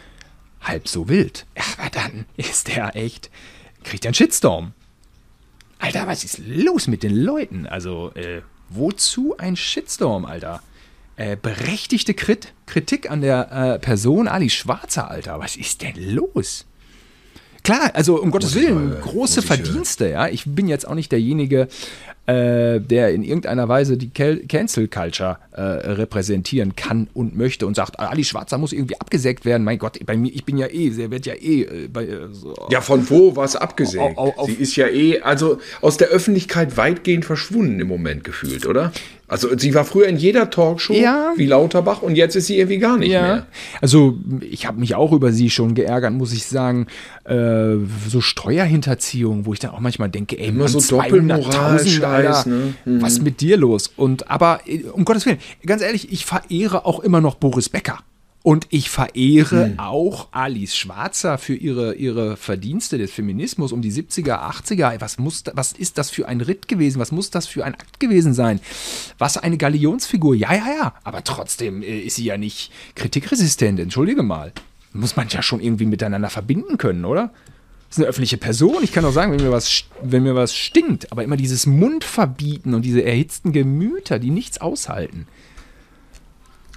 [0.60, 1.46] Halb so wild.
[1.56, 3.30] Ja, aber dann ist der echt
[3.84, 4.72] kriegt er einen Shitstorm.
[5.78, 7.66] Alter, was ist los mit den Leuten?
[7.66, 10.62] Also, äh, wozu ein Shitstorm, Alter?
[11.16, 15.38] Äh, berechtigte Krit Kritik an der äh, Person Ali Schwarzer, Alter.
[15.38, 16.66] Was ist denn los?
[17.64, 20.28] Klar, also um Gottes Willen, mal, große Verdienste, ja.
[20.28, 21.68] Ich bin jetzt auch nicht derjenige,
[22.26, 27.98] äh, der in irgendeiner Weise die Cancel Culture äh, repräsentieren kann und möchte und sagt,
[27.98, 29.64] Ali Schwarzer muss irgendwie abgesägt werden.
[29.64, 32.28] Mein Gott, bei mir, ich bin ja eh, sie wird ja eh äh, bei, äh,
[32.32, 32.54] so.
[32.70, 34.18] Ja, von wo was abgesägt?
[34.18, 38.66] Au, au, sie ist ja eh, also aus der Öffentlichkeit weitgehend verschwunden im Moment gefühlt,
[38.66, 38.92] oder?
[39.34, 41.32] Also sie war früher in jeder Talkshow ja.
[41.34, 43.22] wie Lauterbach und jetzt ist sie irgendwie gar nicht ja.
[43.22, 43.46] mehr.
[43.80, 44.16] Also
[44.48, 46.86] ich habe mich auch über sie schon geärgert, muss ich sagen.
[47.24, 47.78] Äh,
[48.08, 52.74] so Steuerhinterziehung, wo ich dann auch manchmal denke, ey, Immer Mann, so Doppelmoral-Scheiß, ne?
[52.84, 53.02] mhm.
[53.02, 53.90] was mit dir los?
[53.96, 57.98] Und aber äh, um Gottes Willen, ganz ehrlich, ich verehre auch immer noch Boris Becker.
[58.44, 59.78] Und ich verehre hm.
[59.78, 65.00] auch Alice Schwarzer für ihre, ihre Verdienste des Feminismus um die 70er, 80er.
[65.00, 67.00] Was, muss, was ist das für ein Ritt gewesen?
[67.00, 68.60] Was muss das für ein Akt gewesen sein?
[69.16, 70.34] Was eine Galionsfigur?
[70.34, 70.94] Ja, ja, ja.
[71.04, 73.80] Aber trotzdem äh, ist sie ja nicht kritikresistent.
[73.80, 74.52] Entschuldige mal.
[74.92, 77.32] Muss man ja schon irgendwie miteinander verbinden können, oder?
[77.88, 78.84] Das ist eine öffentliche Person.
[78.84, 81.10] Ich kann auch sagen, wenn mir was, wenn mir was stinkt.
[81.12, 85.26] Aber immer dieses Mundverbieten und diese erhitzten Gemüter, die nichts aushalten.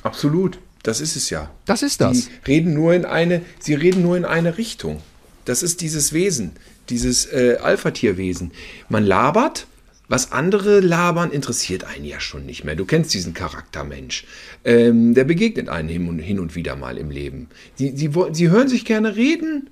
[0.01, 0.59] Absolut.
[0.83, 1.51] Das ist es ja.
[1.65, 2.25] Das ist das.
[2.25, 5.01] Sie reden nur in eine, sie reden nur in eine Richtung.
[5.45, 6.51] Das ist dieses Wesen,
[6.89, 8.51] dieses äh, Alpha-Tierwesen.
[8.89, 9.67] Man labert,
[10.09, 12.75] was andere labern, interessiert einen ja schon nicht mehr.
[12.75, 14.25] Du kennst diesen Charaktermensch.
[14.63, 17.47] Ähm, der begegnet einen hin und, hin und wieder mal im Leben.
[17.75, 19.69] Sie, sie, sie hören sich gerne reden,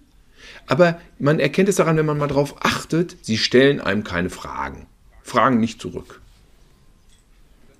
[0.68, 4.88] aber man erkennt es daran, wenn man mal drauf achtet, sie stellen einem keine Fragen.
[5.24, 6.22] Fragen nicht zurück.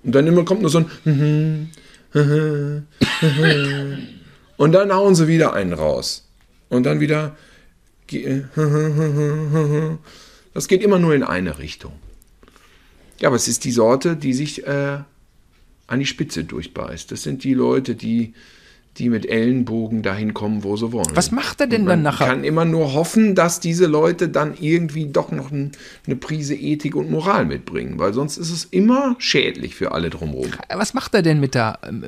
[0.02, 1.68] Und dann immer kommt nur so ein mhm,
[4.56, 6.26] und dann hauen sie wieder einen raus.
[6.68, 7.36] Und dann wieder.
[10.54, 11.92] Das geht immer nur in eine Richtung.
[13.20, 15.00] Ja, aber es ist die Sorte, die sich äh,
[15.86, 17.12] an die Spitze durchbeißt.
[17.12, 18.32] Das sind die Leute, die
[18.98, 21.14] die mit Ellenbogen dahin kommen, wo sie wollen.
[21.14, 22.26] Was macht er denn dann nachher?
[22.26, 25.72] Man kann immer nur hoffen, dass diese Leute dann irgendwie doch noch ein,
[26.06, 30.50] eine Prise Ethik und Moral mitbringen, weil sonst ist es immer schädlich für alle drumherum.
[30.74, 32.04] Was macht er denn mit der, ähm,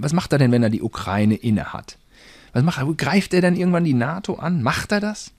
[0.00, 1.98] was macht er denn, wenn er die Ukraine inne hat?
[2.52, 2.92] Was macht er?
[2.94, 4.62] Greift er dann irgendwann die NATO an?
[4.62, 5.32] Macht er das?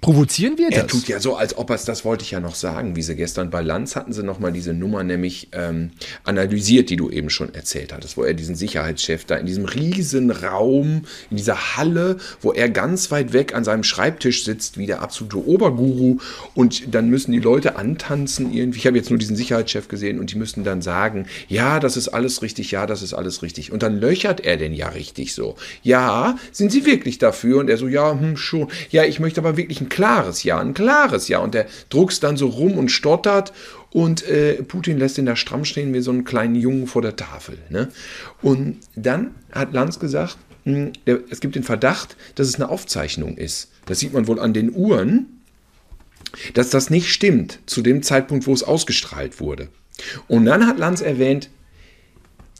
[0.00, 0.78] Provozieren wir das?
[0.78, 3.02] Er tut ja so, als ob er es, das wollte ich ja noch sagen, wie
[3.02, 5.90] sie gestern bei Lanz hatten sie nochmal diese Nummer nämlich ähm,
[6.24, 10.30] analysiert, die du eben schon erzählt hattest, wo er diesen Sicherheitschef da in diesem riesen
[10.30, 15.02] Raum, in dieser Halle, wo er ganz weit weg an seinem Schreibtisch sitzt, wie der
[15.02, 16.18] absolute Oberguru
[16.54, 18.78] und dann müssen die Leute antanzen irgendwie.
[18.78, 22.08] Ich habe jetzt nur diesen Sicherheitschef gesehen und die müssen dann sagen, ja, das ist
[22.08, 23.72] alles richtig, ja, das ist alles richtig.
[23.72, 25.56] Und dann löchert er den ja richtig so.
[25.82, 27.60] Ja, sind sie wirklich dafür?
[27.60, 28.68] Und er so, ja, hm, schon.
[28.90, 31.38] Ja, ich möchte aber wirklich ein klares Ja, ein klares Ja.
[31.38, 33.54] Und der druckst dann so rum und stottert
[33.90, 37.16] und äh, Putin lässt ihn da stramm stehen wie so einen kleinen Jungen vor der
[37.16, 37.56] Tafel.
[37.70, 37.88] Ne?
[38.42, 43.38] Und dann hat Lanz gesagt, mh, hm, es gibt den Verdacht, dass es eine Aufzeichnung
[43.38, 43.72] ist.
[43.86, 45.40] Das sieht man wohl an den Uhren,
[46.52, 49.68] dass das nicht stimmt zu dem Zeitpunkt, wo es ausgestrahlt wurde.
[50.28, 51.48] Und dann hat Lanz erwähnt,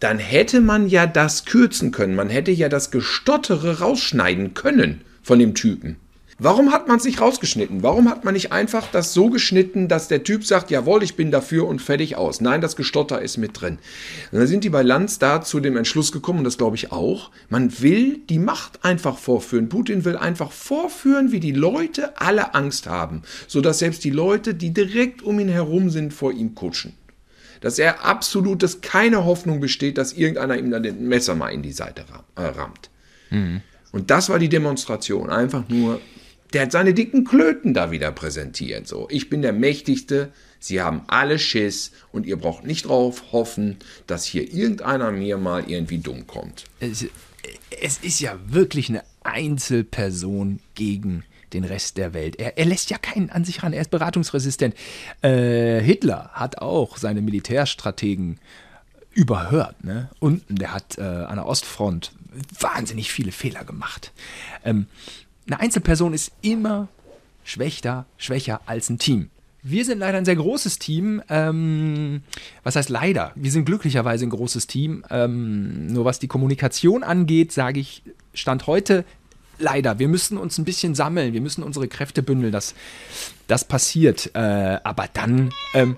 [0.01, 2.14] dann hätte man ja das kürzen können.
[2.14, 5.97] Man hätte ja das Gestottere rausschneiden können von dem Typen.
[6.39, 7.82] Warum hat man es nicht rausgeschnitten?
[7.82, 11.30] Warum hat man nicht einfach das so geschnitten, dass der Typ sagt, jawohl, ich bin
[11.30, 12.43] dafür und fertig aus?
[12.43, 13.78] Nein, das Gestotter ist mit drin.
[14.32, 16.93] Und dann sind die bei Lanz da zu dem Entschluss gekommen, und das glaube ich
[16.93, 19.70] auch, man will die Macht einfach vorführen.
[19.70, 24.74] Putin will einfach vorführen, wie die Leute alle Angst haben, sodass selbst die Leute, die
[24.74, 26.93] direkt um ihn herum sind, vor ihm kutschen.
[27.62, 31.62] Dass er absolut, dass keine Hoffnung besteht, dass irgendeiner ihm dann den Messer mal in
[31.62, 32.91] die Seite äh, rammt.
[33.30, 33.62] Mhm.
[33.91, 35.30] Und das war die Demonstration.
[35.30, 36.03] Einfach nur
[36.53, 38.86] der hat seine dicken Klöten da wieder präsentiert.
[38.86, 43.76] So, ich bin der Mächtigste, sie haben alle Schiss und ihr braucht nicht drauf hoffen,
[44.07, 46.64] dass hier irgendeiner mir mal irgendwie dumm kommt.
[46.80, 47.07] Es,
[47.82, 52.36] es ist ja wirklich eine Einzelperson gegen den Rest der Welt.
[52.36, 54.74] Er, er, lässt ja keinen an sich ran, er ist beratungsresistent.
[55.22, 58.38] Äh, Hitler hat auch seine Militärstrategen
[59.12, 59.82] überhört.
[59.84, 60.11] Ne?
[60.18, 62.12] Und der hat äh, an der Ostfront
[62.61, 64.12] wahnsinnig viele Fehler gemacht.
[64.64, 64.86] Ähm,
[65.47, 66.88] eine Einzelperson ist immer
[67.44, 69.30] schwächer, schwächer als ein Team.
[69.62, 71.22] Wir sind leider ein sehr großes Team.
[71.28, 72.22] Ähm,
[72.62, 73.32] was heißt leider?
[73.34, 75.05] Wir sind glücklicherweise ein großes Team.
[75.11, 79.05] Ähm, nur was die Kommunikation angeht, sage ich, Stand heute
[79.59, 79.99] leider.
[79.99, 81.32] Wir müssen uns ein bisschen sammeln.
[81.32, 82.53] Wir müssen unsere Kräfte bündeln.
[82.53, 82.74] Das,
[83.49, 84.30] das passiert.
[84.34, 85.51] Äh, aber dann.
[85.74, 85.97] Ähm,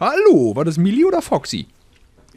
[0.00, 1.66] hallo, war das Millie oder Foxy?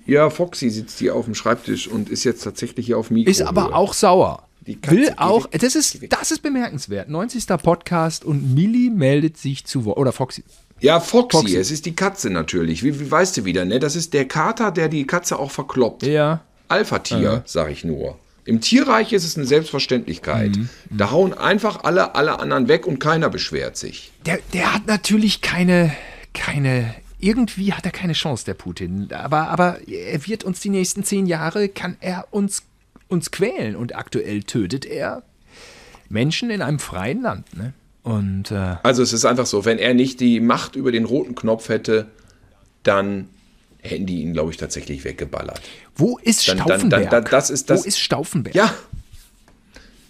[0.05, 3.31] Ja, Foxy sitzt hier auf dem Schreibtisch und ist jetzt tatsächlich hier auf Mikro.
[3.31, 4.47] Ist aber auch sauer.
[4.67, 7.09] Die Katze, will auch, das ist, das ist bemerkenswert.
[7.09, 7.47] 90.
[7.63, 9.97] Podcast und Millie meldet sich zu Wort.
[9.97, 10.43] Oder Foxy.
[10.79, 12.83] Ja, Foxy, Foxy, es ist die Katze natürlich.
[12.83, 13.79] Wie, wie weißt du wieder, ne?
[13.79, 16.03] Das ist der Kater, der die Katze auch verkloppt.
[16.03, 16.41] Ja.
[16.67, 17.43] Alpha-Tier, ja.
[17.45, 18.17] sag ich nur.
[18.45, 20.55] Im Tierreich ist es eine Selbstverständlichkeit.
[20.55, 20.69] Mhm.
[20.89, 24.11] Da hauen einfach alle, alle anderen weg und keiner beschwert sich.
[24.25, 25.91] Der, der hat natürlich keine,
[26.33, 29.09] keine, irgendwie hat er keine Chance, der Putin.
[29.11, 32.63] Aber, aber er wird uns die nächsten zehn Jahre, kann er uns
[33.11, 33.75] uns quälen.
[33.75, 35.23] Und aktuell tötet er
[36.09, 37.55] Menschen in einem freien Land.
[37.55, 37.73] Ne?
[38.03, 41.35] Und, äh also es ist einfach so, wenn er nicht die Macht über den roten
[41.35, 42.07] Knopf hätte,
[42.83, 43.29] dann
[43.81, 45.61] hätten die ihn, glaube ich, tatsächlich weggeballert.
[45.95, 47.09] Wo ist dann, Stauffenberg?
[47.09, 48.55] Dann, dann, das ist Wo ist Stauffenberg?
[48.55, 48.73] Ja,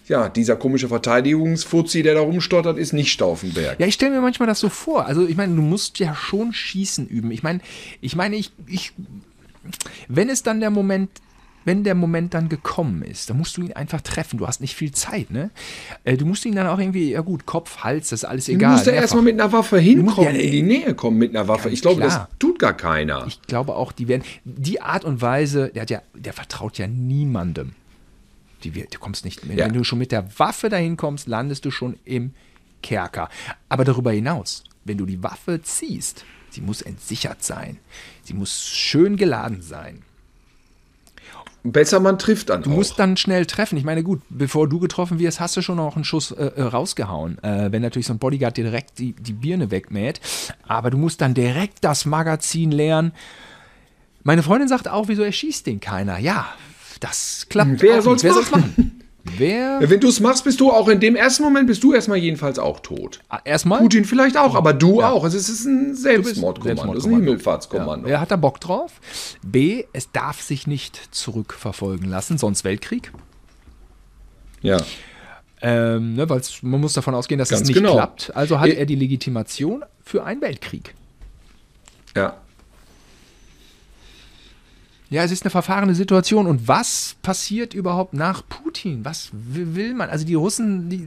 [0.08, 3.78] ja, dieser komische Verteidigungsfuzzi, der da rumstottert, ist nicht Stauffenberg.
[3.78, 5.06] Ja, ich stelle mir manchmal das so vor.
[5.06, 7.30] Also, ich meine, du musst ja schon Schießen üben.
[7.30, 7.60] Ich meine,
[8.00, 8.92] ich meine, ich, ich,
[10.08, 11.10] wenn es dann der Moment
[11.64, 14.38] wenn der Moment dann gekommen ist, dann musst du ihn einfach treffen.
[14.38, 15.50] Du hast nicht viel Zeit, ne?
[16.04, 18.70] Äh, du musst ihn dann auch irgendwie, ja gut, Kopf, Hals, das ist alles egal.
[18.70, 21.48] Du musst ja erstmal mit einer Waffe hinkommen, ja, in die Nähe kommen mit einer
[21.48, 21.70] Waffe.
[21.70, 22.28] Ich glaube, klar.
[22.30, 23.24] das tut gar keiner.
[23.26, 26.86] Ich glaube auch, die werden, die Art und Weise, der hat ja, der vertraut ja
[26.86, 27.72] niemandem.
[28.64, 29.66] Die, du kommst nicht, wenn, ja.
[29.66, 32.32] wenn du schon mit der Waffe dahin kommst, landest du schon im
[32.82, 33.28] Kerker.
[33.68, 37.78] Aber darüber hinaus, wenn du die Waffe ziehst, sie muss entsichert sein.
[38.22, 40.02] Sie muss schön geladen sein.
[41.64, 42.62] Besser man trifft dann.
[42.62, 42.74] Du auch.
[42.74, 43.78] musst dann schnell treffen.
[43.78, 46.62] Ich meine, gut, bevor du getroffen wirst, hast du schon noch einen Schuss äh, äh,
[46.62, 47.38] rausgehauen.
[47.42, 50.20] Äh, wenn natürlich so ein Bodyguard dir direkt die, die Birne wegmäht.
[50.66, 53.12] Aber du musst dann direkt das Magazin leeren.
[54.24, 56.18] Meine Freundin sagt auch, wieso erschießt den keiner?
[56.18, 56.46] Ja,
[57.00, 57.80] das klappt.
[57.80, 58.50] Wer soll es machen?
[58.50, 59.01] machen?
[59.24, 59.78] Wer?
[59.82, 62.58] Wenn du es machst, bist du auch in dem ersten Moment bist du erstmal jedenfalls
[62.58, 63.20] auch tot.
[63.28, 63.80] Ah, erstmal?
[63.80, 65.10] Putin vielleicht auch, aber du ja.
[65.10, 65.24] auch.
[65.24, 68.08] Es ist ein Selbstmordkommando, es ist ein Himmelfahrtskommando.
[68.08, 68.14] Ja.
[68.14, 69.00] Wer hat da Bock drauf?
[69.42, 73.12] B, es darf sich nicht zurückverfolgen lassen, sonst Weltkrieg.
[74.60, 74.78] Ja.
[75.60, 77.94] Ähm, ne, weil man muss davon ausgehen, dass Ganz es nicht genau.
[77.94, 78.34] klappt.
[78.34, 80.94] Also hat er die Legitimation für einen Weltkrieg.
[82.16, 82.36] Ja.
[85.12, 86.46] Ja, es ist eine verfahrene Situation.
[86.46, 89.04] Und was passiert überhaupt nach Putin?
[89.04, 90.08] Was will man?
[90.08, 91.06] Also die Russen, die,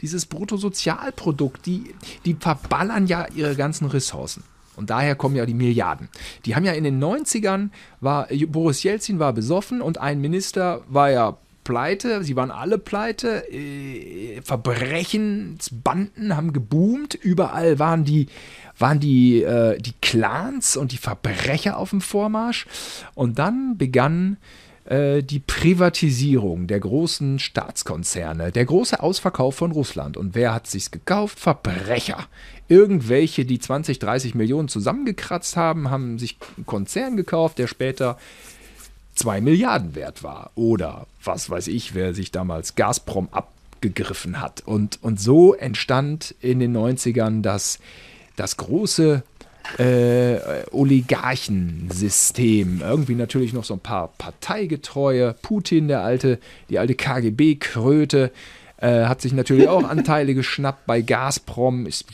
[0.00, 1.94] dieses Bruttosozialprodukt, die,
[2.24, 4.42] die verballern ja ihre ganzen Ressourcen.
[4.74, 6.08] Und daher kommen ja die Milliarden.
[6.46, 11.12] Die haben ja in den 90ern, war, Boris Jelzin war besoffen und ein Minister war
[11.12, 18.28] ja pleite, sie waren alle pleite, äh, Verbrechensbanden haben geboomt, überall waren die
[18.78, 22.66] waren die, äh, die Clans und die Verbrecher auf dem Vormarsch.
[23.14, 24.36] Und dann begann
[24.84, 30.16] äh, die Privatisierung der großen Staatskonzerne, der große Ausverkauf von Russland.
[30.16, 31.38] Und wer hat sich's gekauft?
[31.38, 32.26] Verbrecher.
[32.68, 38.18] Irgendwelche, die 20, 30 Millionen zusammengekratzt haben, haben sich einen Konzern gekauft, der später
[39.14, 40.50] 2 Milliarden wert war.
[40.54, 44.62] Oder was weiß ich, wer sich damals Gazprom abgegriffen hat.
[44.66, 47.78] Und, und so entstand in den 90ern das
[48.36, 49.22] das große
[49.78, 50.36] äh,
[50.70, 52.82] Oligarchensystem.
[52.82, 55.34] Irgendwie natürlich noch so ein paar Parteigetreue.
[55.42, 58.30] Putin, der alte, die alte KGB-Kröte,
[58.78, 62.04] äh, hat sich natürlich auch Anteile geschnappt bei Gazprom, ist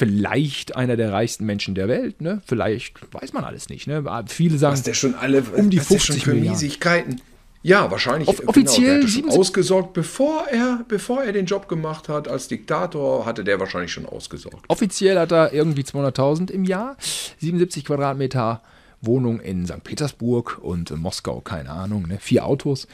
[0.00, 2.40] vielleicht einer der reichsten Menschen der Welt, ne?
[2.46, 4.02] Vielleicht weiß man alles nicht, ne?
[4.28, 4.72] viele sagen.
[4.72, 7.20] Was der schon alle um die 50 Milliarden.
[7.62, 8.28] Ja, wahrscheinlich.
[8.28, 13.44] Off offiziell genau, ausgesorgt, bevor er, bevor er den Job gemacht hat als Diktator, hatte
[13.44, 14.64] der wahrscheinlich schon ausgesorgt.
[14.68, 16.96] Offiziell hat er irgendwie 200.000 im Jahr,
[17.38, 18.62] 77 Quadratmeter
[19.02, 19.82] Wohnung in St.
[19.82, 22.18] Petersburg und in Moskau, keine Ahnung, ne?
[22.20, 22.86] vier Autos.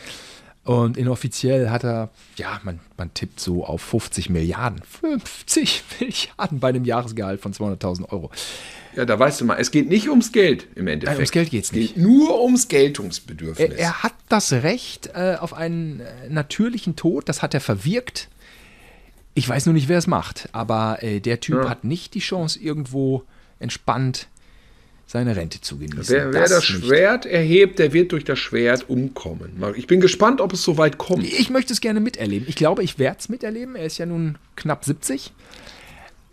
[0.67, 4.83] Und inoffiziell hat er, ja, man, man tippt so auf 50 Milliarden.
[4.83, 8.31] 50 Milliarden bei einem Jahresgehalt von 200.000 Euro.
[8.97, 11.05] Ja, da weißt du mal, es geht nicht ums Geld im Endeffekt.
[11.05, 11.95] Nein, ums Geld geht es nicht.
[11.95, 13.71] Geht nur ums Geltungsbedürfnis.
[13.71, 18.29] Er, er hat das Recht äh, auf einen äh, natürlichen Tod, das hat er verwirkt.
[19.35, 21.69] Ich weiß nur nicht, wer es macht, aber äh, der Typ ja.
[21.69, 23.23] hat nicht die Chance, irgendwo
[23.61, 24.29] entspannt
[25.07, 26.09] seine Rente zu genießen.
[26.09, 29.63] Wer, wer das, das Schwert erhebt, der wird durch das Schwert umkommen.
[29.77, 31.25] Ich bin gespannt, ob es so weit kommt.
[31.25, 32.47] Ich möchte es gerne miterleben.
[32.49, 33.77] Ich glaube, ich werde es miterleben.
[33.77, 35.33] Er ist ja nun knapp 70.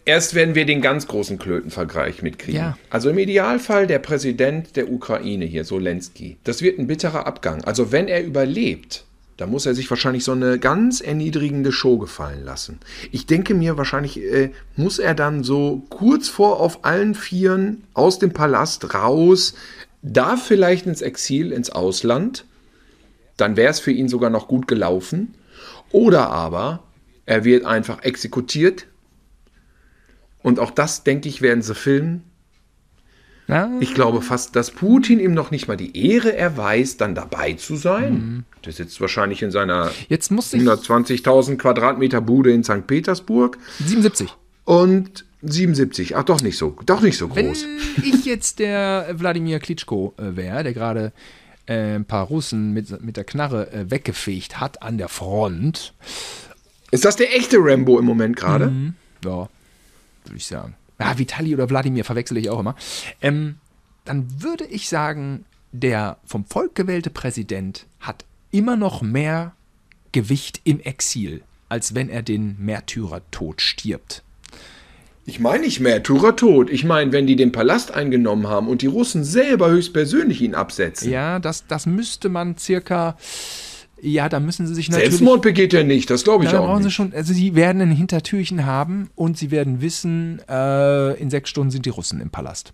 [0.06, 2.60] Erst werden wir den ganz großen Klötenvergleich mitkriegen.
[2.60, 2.78] Ja.
[2.90, 6.38] Also im Idealfall der Präsident der Ukraine hier, Solensky.
[6.44, 7.64] Das wird ein bitterer Abgang.
[7.64, 9.06] Also wenn er überlebt,
[9.38, 12.80] da muss er sich wahrscheinlich so eine ganz erniedrigende Show gefallen lassen.
[13.12, 18.20] Ich denke mir, wahrscheinlich äh, muss er dann so kurz vor auf allen Vieren aus
[18.20, 19.56] dem Palast raus,
[20.02, 22.46] da vielleicht ins Exil, ins Ausland.
[23.38, 25.34] Dann wäre es für ihn sogar noch gut gelaufen.
[25.92, 26.84] Oder aber
[27.26, 28.86] er wird einfach exekutiert.
[30.44, 32.24] Und auch das, denke ich, werden sie filmen.
[33.48, 33.70] Ja.
[33.80, 37.76] Ich glaube fast, dass Putin ihm noch nicht mal die Ehre erweist, dann dabei zu
[37.76, 38.14] sein.
[38.14, 38.44] Mhm.
[38.66, 42.88] Der sitzt wahrscheinlich in seiner 120.000 Quadratmeter Bude in St.
[42.88, 43.58] Petersburg.
[43.86, 44.30] 77.
[44.66, 46.16] Und 77.
[46.16, 47.38] Ach, doch nicht so, doch nicht so groß.
[47.38, 51.12] Wenn ich jetzt der Wladimir Klitschko äh, wäre, der gerade
[51.66, 55.94] äh, ein paar Russen mit, mit der Knarre äh, weggefegt hat an der Front.
[56.92, 58.68] Ist das der echte Rambo im Moment gerade?
[58.68, 58.96] Mhm.
[59.26, 59.50] Ja,
[60.26, 60.76] würde ich sagen.
[61.04, 62.76] Ja, Vitali oder Wladimir verwechsel ich auch immer.
[63.22, 63.56] Ähm,
[64.06, 65.44] dann würde ich sagen,
[65.74, 69.54] der vom Volk gewählte Präsident hat immer noch mehr
[70.14, 74.24] Gewicht im Exil, als wenn er den Märtyrertod stirbt.
[75.26, 76.70] Ich meine nicht Märtyrertod.
[76.70, 81.12] Ich meine, wenn die den Palast eingenommen haben und die Russen selber höchstpersönlich ihn absetzen.
[81.12, 83.18] Ja, das, das müsste man circa.
[84.06, 85.12] Ja, da müssen sie sich natürlich.
[85.12, 86.90] Selbstmord begeht er nicht, das glaube ich auch brauchen nicht.
[86.90, 91.50] Sie schon, also sie werden ein Hintertürchen haben und sie werden wissen, äh, in sechs
[91.50, 92.74] Stunden sind die Russen im Palast.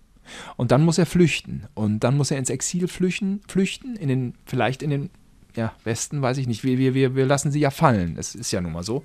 [0.58, 1.68] Und dann muss er flüchten.
[1.76, 5.10] Und dann muss er ins Exil flüchten, flüchten in den, vielleicht in den
[5.56, 6.64] ja, Westen, weiß ich nicht.
[6.64, 8.16] Wir, wir, wir lassen sie ja fallen.
[8.16, 9.04] Das ist ja nun mal so.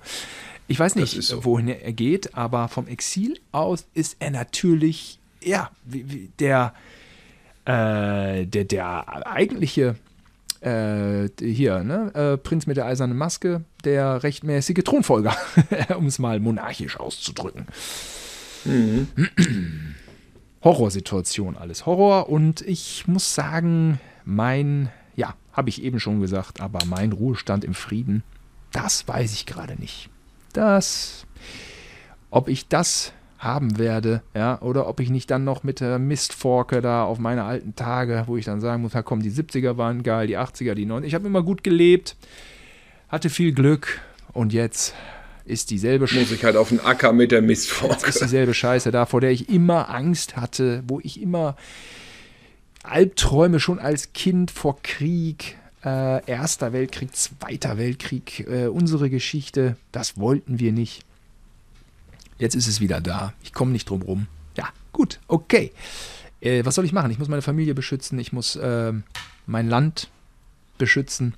[0.67, 1.45] Ich weiß nicht, so.
[1.45, 6.73] wohin er geht, aber vom Exil aus ist er natürlich, ja, wie, wie der,
[7.65, 9.95] äh, der, der eigentliche
[10.65, 15.35] äh, hier, ne, äh, Prinz mit der eisernen Maske, der rechtmäßige Thronfolger,
[15.97, 17.67] um es mal monarchisch auszudrücken.
[18.65, 19.07] Mhm.
[20.63, 22.29] Horrorsituation, alles Horror.
[22.29, 27.73] Und ich muss sagen, mein ja, habe ich eben schon gesagt, aber mein Ruhestand im
[27.73, 28.23] Frieden,
[28.71, 30.09] das weiß ich gerade nicht.
[30.53, 31.25] Das,
[32.29, 36.81] ob ich das haben werde, ja, oder ob ich nicht dann noch mit der Mistforke
[36.81, 40.03] da auf meine alten Tage, wo ich dann sagen muss, ja komm, die 70er waren
[40.03, 41.03] geil, die 80er, die 90er.
[41.03, 42.15] Ich habe immer gut gelebt,
[43.09, 44.01] hatte viel Glück
[44.33, 44.93] und jetzt
[45.45, 46.21] ist dieselbe Scheiße.
[46.21, 48.07] Muss ich halt auf den Acker mit der Mistforke.
[48.07, 51.55] Ist dieselbe Scheiße da, vor der ich immer Angst hatte, wo ich immer
[52.83, 60.17] Albträume schon als Kind vor Krieg, äh, Erster Weltkrieg, Zweiter Weltkrieg, äh, unsere Geschichte, das
[60.17, 61.04] wollten wir nicht.
[62.37, 63.33] Jetzt ist es wieder da.
[63.43, 64.27] Ich komme nicht drum rum.
[64.57, 65.71] Ja, gut, okay.
[66.41, 67.11] Äh, was soll ich machen?
[67.11, 68.93] Ich muss meine Familie beschützen, ich muss äh,
[69.45, 70.09] mein Land
[70.77, 71.33] beschützen.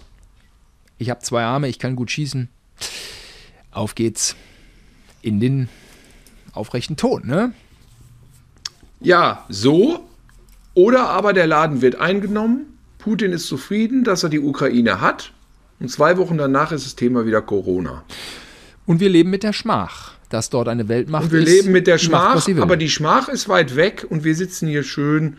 [0.98, 2.50] Ich habe zwei Arme, ich kann gut schießen.
[3.72, 4.36] Auf geht's
[5.22, 5.70] in den
[6.54, 7.54] aufrechten Ton, ne?
[9.00, 10.08] Ja, so
[10.74, 15.34] oder aber der Laden wird eingenommen, Putin ist zufrieden, dass er die Ukraine hat
[15.80, 18.04] und zwei Wochen danach ist das Thema wieder Corona.
[18.86, 21.32] Und wir leben mit der Schmach, dass dort eine Weltmacht ist.
[21.32, 24.36] Und wir ist, leben mit der Schmach, aber die Schmach ist weit weg und wir
[24.36, 25.38] sitzen hier schön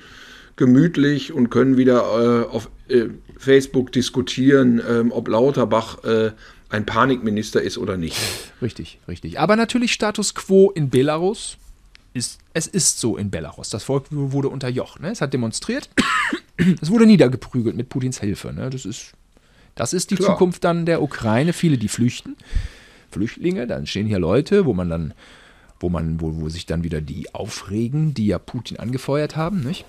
[0.57, 3.07] gemütlich und können wieder äh, auf äh,
[3.39, 6.33] Facebook diskutieren, äh, ob Lauterbach äh,
[6.69, 8.19] ein Panikminister ist oder nicht.
[8.61, 9.39] Richtig, richtig.
[9.39, 11.57] Aber natürlich Status quo in Belarus
[12.13, 13.71] ist, es ist so in Belarus.
[13.71, 15.01] Das Volk wurde unterjocht.
[15.01, 15.11] Ne?
[15.11, 15.89] Es hat demonstriert.
[16.81, 18.53] es wurde niedergeprügelt mit Putins Hilfe.
[18.53, 18.69] Ne?
[18.69, 19.13] Das, ist,
[19.77, 20.33] das ist die Klar.
[20.33, 21.53] Zukunft dann der Ukraine.
[21.53, 22.37] Viele, die flüchten.
[23.11, 25.15] Flüchtlinge, dann stehen hier Leute, wo man dann,
[25.81, 29.85] wo man, wo, wo sich dann wieder die aufregen, die ja Putin angefeuert haben, nicht?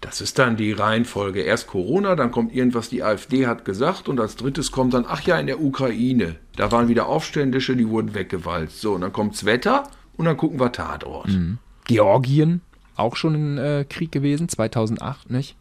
[0.00, 1.42] Das ist dann die Reihenfolge.
[1.42, 5.20] Erst Corona, dann kommt irgendwas, die AfD hat gesagt und als drittes kommt dann, ach
[5.22, 6.36] ja, in der Ukraine.
[6.56, 8.80] Da waren wieder Aufständische, die wurden weggewalzt.
[8.80, 9.84] So, und dann kommt's Wetter
[10.16, 11.28] und dann gucken wir Tatort.
[11.28, 11.58] Mhm.
[11.84, 12.62] Georgien,
[12.96, 15.56] auch schon ein äh, Krieg gewesen, 2008, nicht?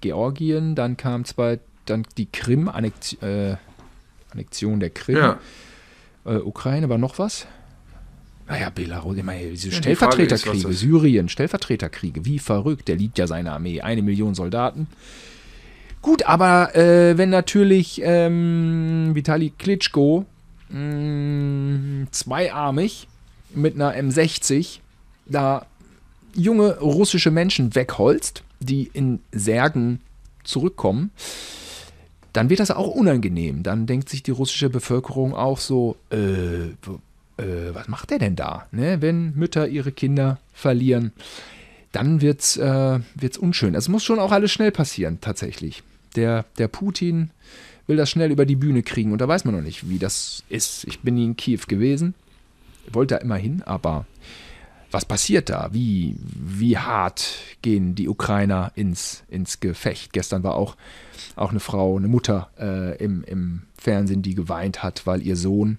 [0.00, 3.56] Georgien, dann kam zwei, dann die Krim, Annex, äh,
[4.32, 5.38] Annexion der Krim, Ja.
[6.24, 7.46] äh, Ukraine, war noch was?
[8.48, 13.52] Naja, Belarus, meine, diese Ja, Stellvertreterkriege, ist, Syrien, Stellvertreterkriege, wie verrückt, der liebt ja seine
[13.52, 14.88] Armee, eine Million Soldaten.
[16.02, 20.24] Gut, aber äh, wenn natürlich ähm, Vitali Klitschko
[20.70, 23.06] mh, zweiarmig
[23.54, 24.78] mit einer M60
[25.26, 25.66] da
[26.34, 30.00] junge russische Menschen wegholzt, die in Särgen
[30.44, 31.10] zurückkommen,
[32.32, 33.62] dann wird das auch unangenehm.
[33.62, 38.66] Dann denkt sich die russische Bevölkerung auch so, äh, äh, was macht der denn da?
[38.72, 39.00] Ne?
[39.00, 41.12] Wenn Mütter ihre Kinder verlieren,
[41.92, 43.74] dann wird's, äh, wird's unschön.
[43.74, 45.82] Es muss schon auch alles schnell passieren, tatsächlich.
[46.16, 47.30] Der, der Putin
[47.86, 50.44] will das schnell über die Bühne kriegen und da weiß man noch nicht, wie das
[50.48, 50.84] ist.
[50.84, 52.14] Ich bin nie in Kiew gewesen,
[52.92, 54.06] wollte da immer hin, aber
[54.90, 55.68] was passiert da?
[55.72, 60.12] Wie, wie hart gehen die Ukrainer ins, ins Gefecht?
[60.12, 60.76] Gestern war auch,
[61.36, 65.78] auch eine Frau, eine Mutter äh, im, im Fernsehen, die geweint hat, weil ihr Sohn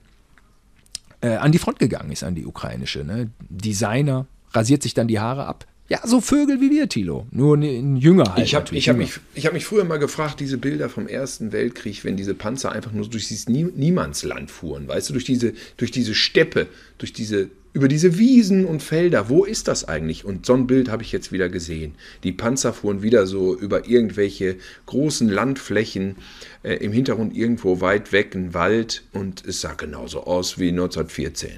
[1.21, 3.03] äh, an die Front gegangen ist, an die ukrainische.
[3.03, 3.29] Ne?
[3.49, 5.65] Designer, rasiert sich dann die Haare ab.
[5.89, 7.27] Ja, so Vögel wie wir, Tilo.
[7.31, 8.45] Nur ein- Jünger halt.
[8.45, 11.51] Ich habe ich hab mich, ich hab mich früher mal gefragt, diese Bilder vom Ersten
[11.51, 15.53] Weltkrieg, wenn diese Panzer einfach nur durch dieses Nie Niemandsland fuhren, weißt du, durch diese,
[15.75, 20.25] durch diese Steppe, durch diese, über diese Wiesen und Felder, wo ist das eigentlich?
[20.25, 21.95] Und so ein Bild habe ich jetzt wieder gesehen.
[22.23, 24.57] Die Panzer fuhren wieder so über irgendwelche
[24.87, 26.17] großen Landflächen,
[26.63, 31.51] äh, im Hintergrund irgendwo weit weg ein Wald und es sah genauso aus wie 1914.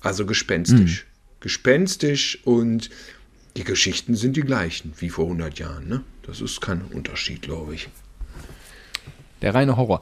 [0.00, 1.06] Also gespenstisch.
[1.40, 2.88] Gespenstisch und
[3.56, 5.88] die Geschichten sind die gleichen wie vor 100 Jahren.
[5.88, 6.02] Ne?
[6.22, 7.88] Das ist kein Unterschied, glaube ich.
[9.44, 10.00] Der reine Horror.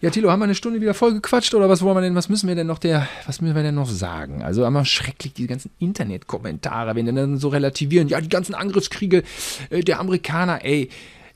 [0.00, 2.28] Ja, Tilo, haben wir eine Stunde wieder voll gequatscht oder was wollen wir denn, was
[2.28, 4.44] müssen wir denn noch der, was müssen wir denn noch sagen?
[4.44, 9.24] Also einmal schrecklich diese ganzen Internetkommentare, wenn die dann so relativieren, ja, die ganzen Angriffskriege
[9.70, 10.88] äh, der Amerikaner, ey,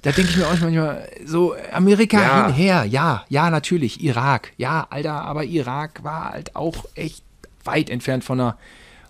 [0.02, 2.46] da denke ich mir auch manchmal so, Amerika Ja.
[2.46, 7.24] hinher, ja, ja, natürlich, Irak, ja, Alter, aber Irak war halt auch echt
[7.64, 8.58] weit entfernt von einer,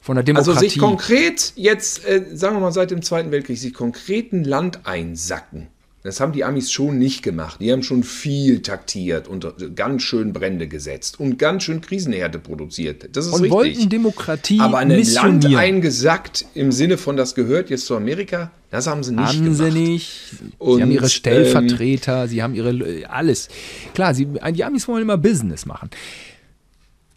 [0.01, 0.51] von einer Demokratie.
[0.57, 4.45] Also sich konkret jetzt, äh, sagen wir mal seit dem Zweiten Weltkrieg, sich konkret ein
[4.45, 5.69] Land einsacken.
[6.03, 7.61] Das haben die Amis schon nicht gemacht.
[7.61, 13.15] Die haben schon viel taktiert und ganz schön Brände gesetzt und ganz schön Krisenhärte produziert.
[13.15, 13.53] Das ist und richtig.
[13.53, 18.87] wollten Demokratie Aber ein Land eingesackt im Sinne von, das gehört jetzt zu Amerika, das
[18.87, 19.73] haben sie nicht haben gemacht.
[19.73, 20.31] sie nicht.
[20.31, 23.49] sie Und, haben ihre Stellvertreter, sie haben ihre äh, alles.
[23.93, 25.91] Klar, sie, die Amis wollen immer Business machen.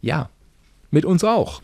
[0.01, 0.29] Ja,
[0.91, 1.61] mit uns auch.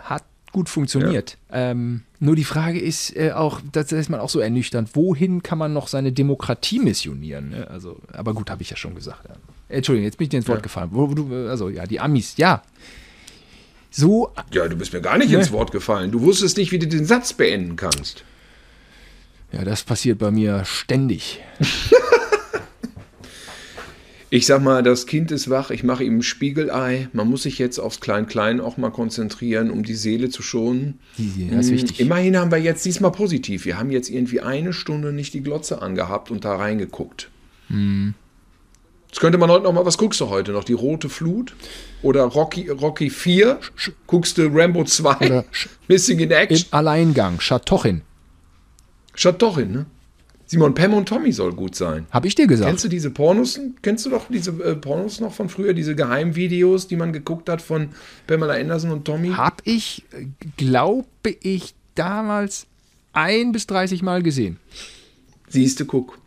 [0.00, 1.38] Hat gut funktioniert.
[1.50, 5.58] Ähm, nur die Frage ist äh, auch, das ist man auch so ernüchternd, wohin kann
[5.58, 7.50] man noch seine Demokratie missionieren?
[7.50, 7.68] Ne?
[7.68, 9.24] Also, aber gut, habe ich ja schon gesagt.
[9.28, 9.34] Ja.
[9.68, 10.90] Entschuldigung, jetzt bin ich dir ins Wort gefallen.
[10.92, 12.62] Wo, wo du, also ja, die Amis, ja.
[13.90, 16.10] So Ja, du bist mir gar nicht ins Wort gefallen.
[16.10, 18.24] Du wusstest nicht, wie du den Satz beenden kannst.
[19.52, 21.40] Ja, das passiert bei mir ständig.
[24.34, 27.08] Ich sag mal, das Kind ist wach, ich mache ihm ein Spiegelei.
[27.12, 30.98] Man muss sich jetzt aufs Klein-Klein auch mal konzentrieren, um die Seele zu schonen.
[31.18, 32.00] Die- Das ist Mm, wichtig.
[32.00, 33.66] Immerhin haben wir jetzt diesmal positiv.
[33.66, 37.28] Wir haben jetzt irgendwie eine Stunde nicht die Glotze angehabt und da reingeguckt.
[37.68, 38.14] Hm.
[39.08, 40.64] Jetzt könnte man heute noch mal, was guckst du heute noch?
[40.64, 41.54] Die Rote Flut?
[42.00, 43.60] Oder Rocky, Rocky 4?
[44.06, 45.14] Guckst du Rambo 2?
[45.26, 46.68] Oder Sch- Missing in Im Action?
[46.70, 48.00] Alleingang, Schatochin.
[49.14, 49.86] Schaut doch hin, ne?
[50.52, 52.04] Simon, Pam und Tommy soll gut sein.
[52.10, 52.68] Hab ich dir gesagt.
[52.68, 53.58] Kennst du diese Pornos?
[53.80, 57.62] Kennst du doch diese äh, Pornos noch von früher, diese Geheimvideos, die man geguckt hat
[57.62, 57.88] von
[58.26, 59.30] Pamela Anderson und Tommy?
[59.30, 60.26] Hab ich, äh,
[60.58, 61.06] glaube
[61.40, 62.66] ich, damals
[63.14, 64.58] ein bis 30 Mal gesehen.
[65.48, 66.18] Siehst du, guck.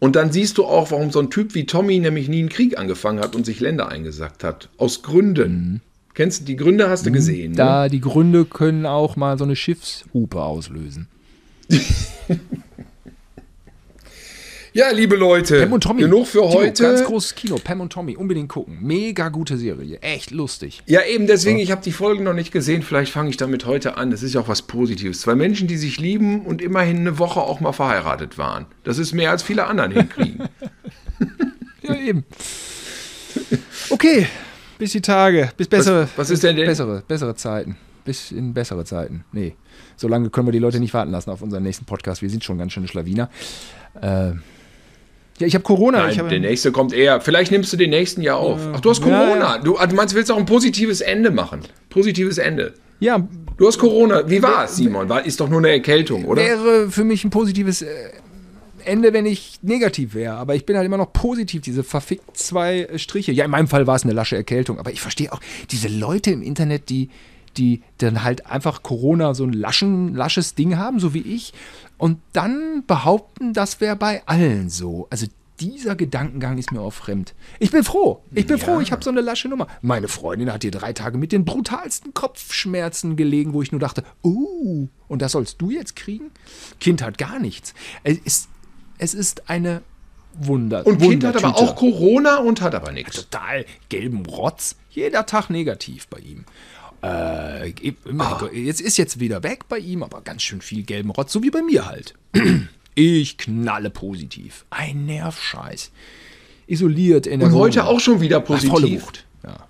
[0.00, 2.76] Und dann siehst du auch, warum so ein Typ wie Tommy nämlich nie einen Krieg
[2.76, 4.70] angefangen hat und sich Länder eingesackt hat.
[4.76, 5.82] Aus Gründen.
[6.14, 6.90] Kennst du die Gründe?
[6.90, 7.52] Hast du gesehen?
[7.52, 7.58] Ne?
[7.58, 11.06] Da die Gründe können auch mal so eine Schiffshupe auslösen.
[14.78, 16.02] Ja, liebe Leute, Pam und Tommy.
[16.02, 16.82] genug für Timo, heute.
[16.84, 17.56] Ganz großes Kino.
[17.62, 18.16] Pam und Tommy.
[18.16, 18.78] Unbedingt gucken.
[18.80, 19.98] Mega gute Serie.
[20.02, 20.82] Echt lustig.
[20.86, 22.82] Ja, eben deswegen, ich habe die Folgen noch nicht gesehen.
[22.84, 24.12] Vielleicht fange ich damit heute an.
[24.12, 25.20] Das ist ja auch was Positives.
[25.22, 28.66] Zwei Menschen, die sich lieben und immerhin eine Woche auch mal verheiratet waren.
[28.84, 30.48] Das ist mehr als viele anderen hinkriegen.
[31.82, 32.24] Ja, eben.
[33.90, 34.26] Okay.
[34.78, 35.50] Bis die Tage.
[35.56, 36.02] Bis bessere.
[36.02, 36.66] Was- was ist denn denn?
[36.66, 37.76] Bessere, bessere Zeiten.
[38.04, 39.24] Bis in bessere Zeiten.
[39.32, 39.56] Nee.
[39.96, 42.22] So lange können wir die Leute nicht warten lassen auf unseren nächsten Podcast.
[42.22, 43.28] Wir sind schon ganz schöne Schlawiner.
[44.00, 44.32] Äh,
[45.38, 45.98] ja, ich habe Corona.
[45.98, 47.20] Nein, ich hab, der nächste kommt eher.
[47.20, 48.60] Vielleicht nimmst du den nächsten Jahr auf.
[48.74, 49.58] Ach, du hast Ja, Corona.
[49.58, 51.60] Du, also, du meinst, du willst auch ein positives Ende machen.
[51.90, 52.74] Positives Ende.
[53.00, 53.26] ja,
[53.58, 54.28] Du hast Corona.
[54.30, 55.08] Wie war es, Simon?
[55.08, 56.40] War, ist doch nur eine Erkältung, oder?
[56.40, 57.88] wäre für mich ein positives äh,
[58.84, 60.34] Ende, wenn ich negativ wäre.
[60.34, 63.32] Aber ich bin halt immer noch positiv, diese verfickt zwei äh, Striche.
[63.32, 64.78] Ja, in meinem Fall war es eine lasche Erkältung.
[64.78, 65.40] Aber ich verstehe auch
[65.72, 67.10] diese Leute im Internet, die,
[67.56, 71.52] die dann halt einfach Corona so ein laschen, lasches Ding haben, so wie ich.
[71.98, 75.06] Und dann behaupten, das wäre bei allen so.
[75.10, 75.26] Also
[75.60, 77.34] dieser Gedankengang ist mir auch fremd.
[77.58, 78.22] Ich bin froh.
[78.32, 78.64] Ich bin ja.
[78.64, 79.66] froh, ich habe so eine lasche Nummer.
[79.82, 84.04] Meine Freundin hat hier drei Tage mit den brutalsten Kopfschmerzen gelegen, wo ich nur dachte,
[84.22, 86.30] uh, und das sollst du jetzt kriegen?
[86.80, 87.74] Kind hat gar nichts.
[88.04, 88.48] Es ist,
[88.98, 89.82] es ist eine
[90.34, 90.86] Wunder.
[90.86, 93.16] Und Kind hat aber auch Corona und hat aber nichts.
[93.16, 94.76] Total gelben Rotz.
[94.90, 96.44] Jeder Tag negativ bei ihm.
[97.02, 97.72] Äh,
[98.18, 98.46] oh.
[98.52, 101.50] Jetzt ist jetzt wieder weg bei ihm, aber ganz schön viel gelben Rotz, so wie
[101.50, 102.14] bei mir halt.
[103.00, 104.64] Ich knalle positiv.
[104.70, 105.92] Ein Nervscheiß.
[106.66, 107.94] Isoliert in der Und heute Wohnung.
[107.94, 108.70] auch schon wieder positiv.
[108.72, 109.24] volle Wucht.
[109.44, 109.68] Ja.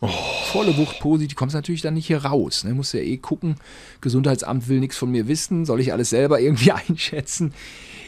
[0.00, 0.08] Oh.
[0.50, 1.36] Volle Wucht positiv.
[1.36, 2.64] Kommst natürlich dann nicht hier raus.
[2.64, 2.74] Ne?
[2.74, 3.54] Musst ja eh gucken.
[4.00, 5.64] Gesundheitsamt will nichts von mir wissen.
[5.64, 7.54] Soll ich alles selber irgendwie einschätzen?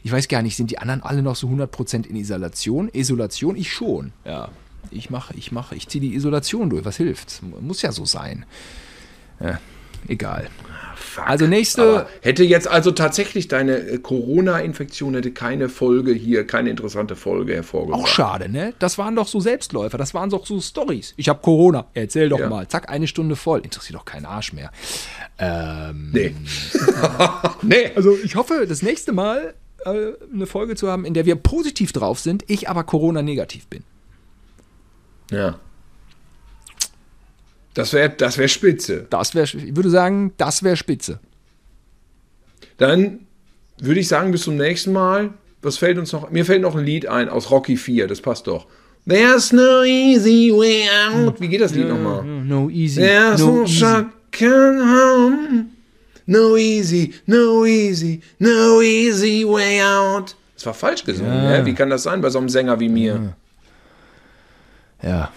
[0.02, 2.88] Ich weiß gar nicht, sind die anderen alle noch so 100% in Isolation?
[2.92, 3.54] Isolation?
[3.54, 4.12] Ich schon.
[4.24, 4.48] Ja.
[4.90, 6.84] Ich mache, ich mache, ich ziehe die Isolation durch.
[6.84, 7.42] Was hilft?
[7.60, 8.44] Muss ja so sein.
[9.40, 9.58] Ja,
[10.08, 10.48] egal.
[10.96, 11.28] Fuck.
[11.28, 11.82] Also nächste.
[11.82, 17.54] Aber hätte jetzt also tatsächlich deine äh, Corona-Infektion hätte keine Folge hier, keine interessante Folge
[17.54, 18.02] hervorgebracht.
[18.02, 18.72] Auch schade, ne?
[18.78, 21.14] Das waren doch so Selbstläufer, das waren doch so Stories.
[21.16, 22.48] Ich habe Corona, erzähl doch ja.
[22.48, 22.66] mal.
[22.68, 23.60] Zack, eine Stunde voll.
[23.60, 24.70] Interessiert doch keinen Arsch mehr.
[25.38, 26.34] Ähm, nee.
[27.62, 27.90] nee.
[27.94, 31.92] Also ich hoffe, das nächste Mal äh, eine Folge zu haben, in der wir positiv
[31.92, 33.84] drauf sind, ich aber Corona-negativ bin.
[35.30, 35.58] Ja.
[37.74, 39.06] Das wäre das wär spitze.
[39.10, 41.20] Das wär, ich würde sagen, das wäre spitze.
[42.78, 43.26] Dann
[43.78, 45.34] würde ich sagen, bis zum nächsten Mal.
[45.62, 46.30] Was fällt uns noch?
[46.30, 48.66] Mir fällt noch ein Lied ein aus Rocky 4, das passt doch.
[49.08, 51.40] There's no easy way out.
[51.40, 52.24] Wie geht das Lied nochmal?
[52.24, 53.00] No easy.
[53.00, 55.66] There's no, no shotgun home.
[56.26, 60.34] No easy, no easy, no easy way out.
[60.54, 61.32] Das war falsch gesungen.
[61.32, 61.58] Ja.
[61.58, 61.66] Ja?
[61.66, 63.14] Wie kann das sein bei so einem Sänger wie mir?
[63.14, 63.36] Ja.
[65.02, 65.30] Ja.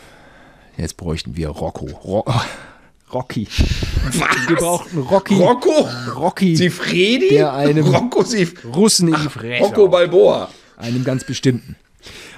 [0.78, 1.86] Jetzt bräuchten wir Rocco.
[1.88, 2.26] Ro
[3.14, 3.48] Rocky.
[3.48, 4.50] Was?
[4.50, 5.34] Wir brauchten Rocky.
[5.36, 5.90] Rocco?
[6.16, 6.56] Rocky.
[6.56, 7.30] Sifredi?
[7.30, 9.64] Der einem Rocco Sif Russen in die Fresse.
[9.64, 10.50] Rocco Balboa.
[10.78, 11.76] Einem ganz bestimmten.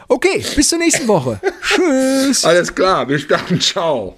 [0.07, 1.39] Okay, bis zur nächsten Woche.
[1.61, 2.43] Tschüss.
[2.45, 3.59] Alles klar, bis dann.
[3.59, 4.15] Ciao.